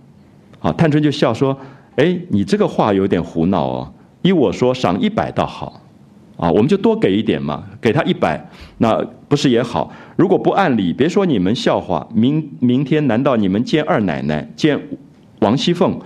[0.60, 1.59] 啊，探春就笑说。
[1.97, 3.93] 哎，你这个话有点胡闹哦！
[4.22, 5.82] 依我说，赏一百倒好，
[6.39, 8.43] 啊，我们就多给一点嘛，给他一百，
[8.78, 8.98] 那
[9.28, 9.93] 不是也好？
[10.16, 14.80] 如果不按理，别说你们笑话，明明天难道你们见二奶奶、见
[15.40, 16.01] 王熙凤，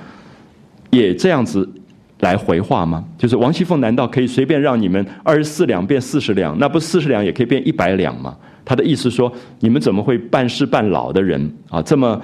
[0.91, 1.73] 也这样子
[2.21, 3.05] 来回话吗？
[3.19, 6.59] 就是王熙凤难道可以随便让你们二十四两变四十两？
[6.59, 8.37] 那不四十两也可以变一百两吗？
[8.65, 9.31] 他的意思说，
[9.61, 11.81] 你们怎么会半事半老的人啊？
[11.83, 12.21] 这么，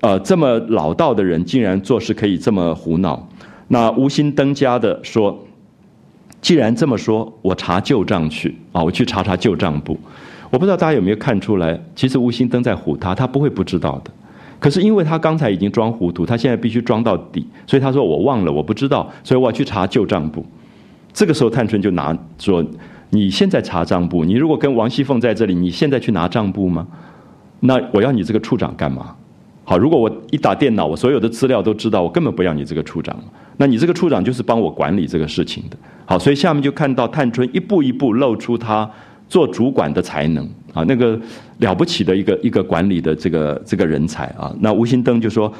[0.00, 3.28] 呃，这么老道的人，竟然做事可以这么胡闹？
[3.68, 5.38] 那无心登家的说，
[6.40, 9.98] 既然这么说，我查旧账去啊，我去查查旧账簿。
[10.50, 14.10] 我不知道大家有没有看出来，其实无心登在唬他，他不会不知道的。
[14.60, 20.44] 可是因为他刚才已经装糊涂，他现在必须装到底，所以他说我忘了，我不知道，所以我要去查旧账簿。
[21.12, 22.64] 这个时候，探春就拿说
[23.10, 26.86] ：“你现在查账簿，你如果跟王熙凤在这里，你现在去拿账簿吗？
[27.60, 29.14] 那我要你这个处长干嘛？
[29.64, 33.16] 好，如果我一打电脑，我所有的资料都知道，我根本不要你这个处长。
[33.56, 35.76] 那你这个处长就是帮我管理这个事情的。
[36.06, 38.88] 好，所以下面就看到探春一步一步露出他
[39.28, 41.18] 做主管的才能。”啊，那个
[41.58, 44.54] 了不起的一个一个管理的这个这个人才啊！
[44.60, 45.52] 那吴心登就说：“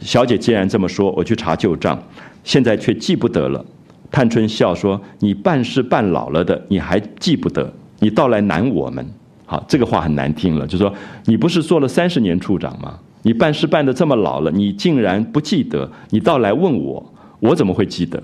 [0.00, 2.00] 小姐既然这么说，我去查旧账，
[2.44, 3.64] 现在却记不得了。”
[4.12, 7.72] 探春笑说：“你办事办老了的，你还记不得？
[8.00, 9.04] 你倒来难我们。
[9.46, 10.92] 好，这个话很难听了，就说
[11.24, 12.98] 你不是做了三十年处长吗？
[13.22, 15.90] 你办事办的这么老了，你竟然不记得？
[16.10, 18.22] 你倒来问我，我怎么会记得？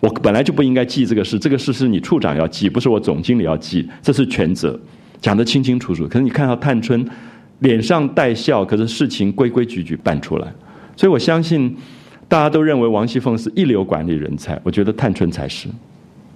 [0.00, 4.78] 我本来就不应该记这个事，这个事是你处长要记，不是我总经理要记，这是全责。”
[5.20, 7.04] 讲得清清楚楚，可是你看到探春
[7.58, 10.46] 脸上带笑，可是事情规规矩矩办出来，
[10.94, 11.76] 所以我相信
[12.28, 15.68] 大家都认为王熙凤是一流管理人才，我觉得探春才是，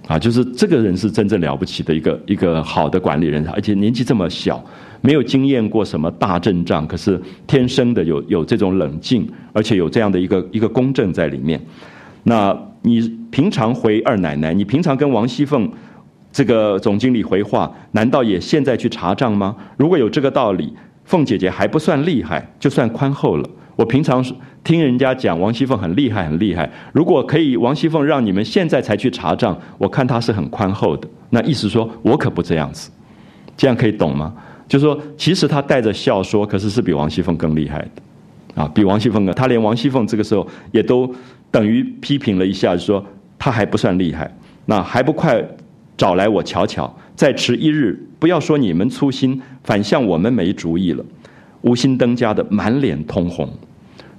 [0.05, 4.61] 啊，就是这个人是真正了不起的一个一个好的管理人才，而且年纪这么小，
[4.99, 7.17] 没有经验过什么大阵仗，可是
[7.47, 11.57] 天生的有有这种冷静，而且有这样的一个一个公正在里面。
[12.23, 13.01] 那你
[13.31, 15.71] 平常回二奶奶，你平常跟王熙凤。
[16.31, 19.55] 这个总经理回话，难道也现在去查账吗？
[19.77, 20.73] 如果有这个道理，
[21.05, 23.47] 凤姐姐还不算厉害，就算宽厚了。
[23.75, 24.25] 我平常
[24.63, 26.67] 听人家讲王熙凤很厉害，很厉害。
[26.91, 31.07] 如果可以，王熙凤让你们现在才去查账，我看她是很宽厚的。
[31.29, 32.89] 那意思说我可不这样子，
[33.55, 34.33] 这样可以懂吗？
[34.67, 41.07] 就是说，其实他带着笑说，可是是比王熙凤更厉害的，啊，比王熙凤更，他连王熙凤这个时候也都
[41.53, 43.05] 等于批评了一下，说
[43.37, 44.35] 他还不算厉害，
[44.65, 45.39] 那还不快。
[45.95, 51.05] 找来我瞧瞧，再迟一日，不要说你们粗心，反向我们没主意了。
[51.61, 53.47] 无心登家的满脸通红，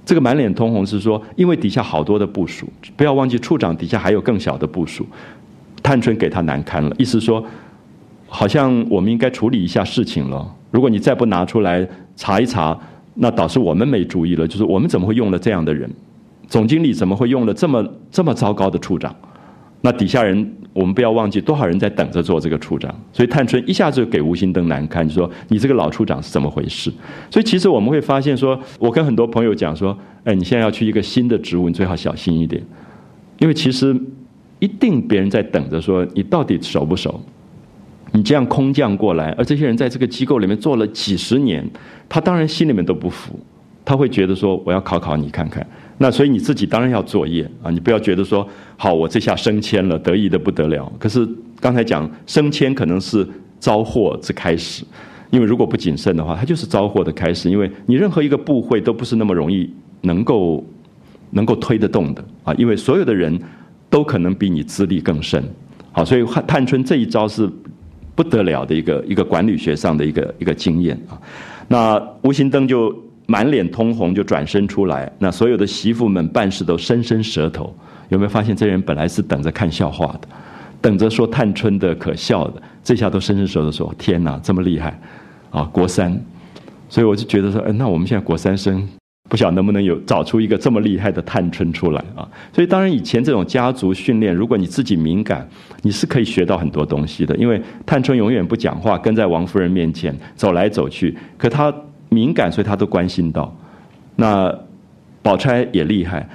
[0.05, 5.05] 这个满脸通红是说，因为底下好多的部署，不要忘记处长底下还有更小的部署。
[5.83, 7.45] 探春给他难堪了，意思说，
[8.27, 10.49] 好像我们应该处理一下事情了。
[10.71, 11.85] 如果你再不拿出来
[12.15, 12.75] 查一查，
[13.15, 14.47] 那倒是我们没主意了。
[14.47, 15.91] 就是我们怎么会用了这样的人？
[16.47, 19.15] 总经理怎么会用了这么这么糟糕的处长？
[19.81, 20.53] 那底下人。
[20.75, 26.91] 我们不要忘记多少人在等着做这个处长，所以探春一下子就给吴心登难堪，就说你这个老处长是怎么回事？
[27.31, 32.61] 所以其实我们会发现，说我跟很多朋友讲说，哎，你现在要去一个新的职务，你最好小心一点，
[33.39, 33.97] 因为其实
[34.59, 37.21] 一定别人在等着说你到底熟不熟？
[38.11, 41.65] 你这样空降过来，而这些人在这个机构里面做了几十年，
[42.09, 43.39] 他当然心里面都不服，
[43.85, 45.65] 他会觉得说我要考考你看看。
[45.97, 48.45] 那所以你自己当然要作业啊，你不要觉得说
[48.75, 50.91] 好我这下升迁了，得意的不得了。
[50.99, 51.25] 可是
[51.61, 53.25] 刚才讲升迁可能是
[53.61, 54.83] 招祸之开始，
[55.31, 57.49] 因为如果不谨慎的话，它就是招祸的开始。
[57.49, 60.61] 因为你任何一个部会都不是那么容易能够
[61.31, 63.39] 能够推得动的啊，因为所有的人
[63.89, 65.41] 都可能比你资历更深。
[65.93, 67.49] 好，所以探春这一招是
[68.15, 71.15] 不得了的一个一个管理学上的一个一个经验啊。
[71.69, 73.04] 那吴心登就。
[73.27, 77.75] 满脸通红就转身出来，那所有的媳妇们办事都伸伸舌头，
[78.09, 80.27] 有没有发现这人本来是等着看笑话的，
[80.79, 84.99] 等着说探春的可笑的，这下都伸伸舌头说：“天哪，这么厉害！”
[85.49, 86.15] 啊，国三，
[86.87, 88.87] 所以我就觉得说，哎，那我们现在国三生，
[89.27, 92.27] 不晓得能不能有找出一个这么厉害的探春出来啊？
[92.53, 95.47] 所以当然以前这种家族训练，如果你自己敏感，
[95.81, 101.73] 你是可以学到很多东西的，因为探春永远不讲话，跟在王夫人面前走来走去，可她。
[102.09, 103.55] 敏感，所以他都关心到。
[104.15, 104.53] 那
[105.21, 106.27] 宝钗也厉害，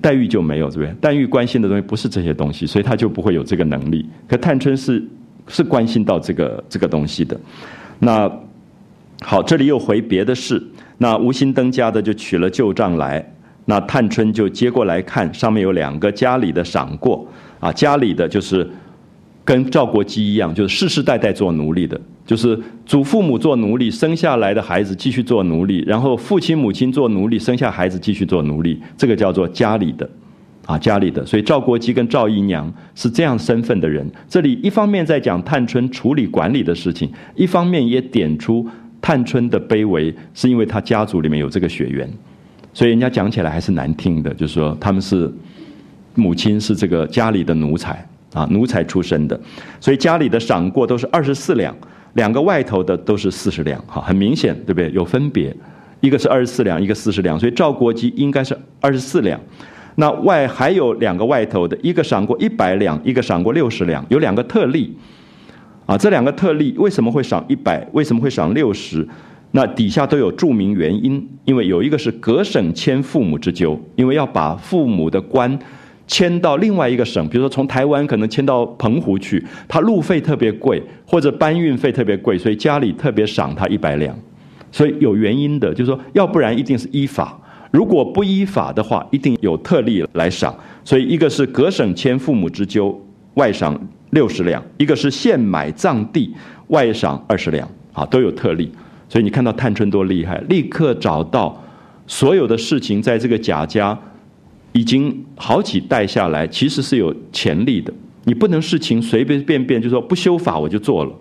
[0.00, 0.94] 黛玉就没有，对不对？
[1.00, 4.08] 黛玉关心的东西不是这些东西，所以他就不会有这个能力。
[4.26, 5.02] 可探春是
[5.46, 7.38] 是关心到这个这个东西的。
[7.98, 8.30] 那
[9.22, 10.62] 好，这里又回别的事。
[10.98, 13.24] 那无心登家的就取了旧账来，
[13.66, 17.26] 那探春就接过来看，上面有两个家里的赏过
[17.60, 18.68] 啊，家里的就是
[19.44, 22.00] 跟赵国基一样，就是世世代代做奴隶的。
[22.28, 30.06] 就是祖父母做奴隶，生下来的孩子继续做奴隶，然后父亲母亲做奴隶，生下孩子继续做奴隶，这个叫做家里的，
[30.66, 31.24] 啊家里的。
[31.24, 34.06] 所以赵国基跟赵姨娘是这样身份的人。
[34.28, 38.68] 这里一方面在讲探春处理管理的事情，一方面也点出
[39.00, 42.06] 探春的卑微，是因为她家族里面有这个血缘，
[42.74, 45.32] 所以人家讲起来还是难听的，就是说他们是
[46.14, 49.40] 母亲是这个家里的奴才啊，奴才出身的，
[49.80, 51.74] 所以家里的赏过都是二十四两，
[52.14, 54.90] 两个外头的都是四十两，哈，很明显，对不对？
[54.92, 55.54] 有分别，
[56.00, 59.40] 一个是二十四两，一个四十两，所以赵国基应该是二十四两。
[59.96, 64.96] 那外还有两个外头的，一个赏过一百两，一个赏过六十两，有两个特例，
[65.86, 67.86] 啊，这两个特例为什么会赏一百？
[67.92, 69.06] 为什么会赏六十？
[69.50, 75.58] 那底下都有注明原因，因为有一个是各省迁父母之咎，因为要把父母的官
[76.08, 84.18] 迁到另外一个省，比如说从台湾可能迁到澎湖去，他路费特别贵，或者搬运费特别贵，所以家里特别赏他一百两，
[84.72, 87.38] 所以有原因的，就是说，要不然一定是依法。
[87.70, 90.56] 如果不依法的话，一定有特例来赏。
[90.82, 92.98] 所以一个是各省迁父母之咎，
[93.34, 93.78] 外赏
[94.10, 96.34] 六十两；一个是现买葬地，
[96.68, 97.68] 外赏二十两。
[97.92, 98.72] 啊，都有特例。
[99.08, 101.62] 所以你看到探春多厉害，立刻找到
[102.06, 103.98] 所有的事情，在这个贾家
[104.78, 107.92] 已经好几代下来，其实是有潜力的。
[108.24, 111.12] 你不能事情随随便便就说不修法我就做了。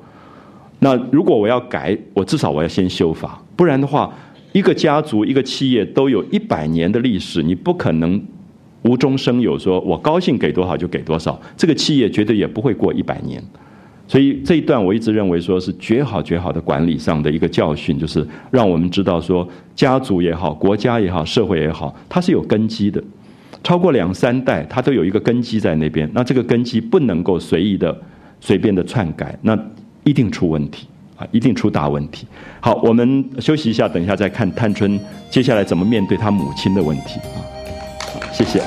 [0.80, 4.14] 那如果我要改，我至少我要先修法，不然的话。
[4.54, 8.20] 一个家族、一个企业都有一百年的历史，你不可能
[8.84, 11.40] 无中生有，说我高兴给多少就给多少。
[11.56, 13.44] 这个企业绝对也不会过一百年。
[14.08, 23.04] 所以这一段我一直认为说是绝好绝好的管理上的一个教训，就是让我们知道说家族也好、国家也好、社会也好，它是有根基的，
[23.68, 26.10] 超过两三代它都有一个根基在那边。
[26.14, 27.94] 那这个根基不能够随意的、
[28.40, 29.60] 随便的篡改，那
[30.06, 30.88] 一定出问题。
[31.18, 32.26] 啊，一定出大问题。
[32.62, 34.98] 好，我们休息一下，等一下再看探春
[35.30, 37.44] 接下来怎么面对他母亲的问题啊。
[38.32, 38.62] 谢谢。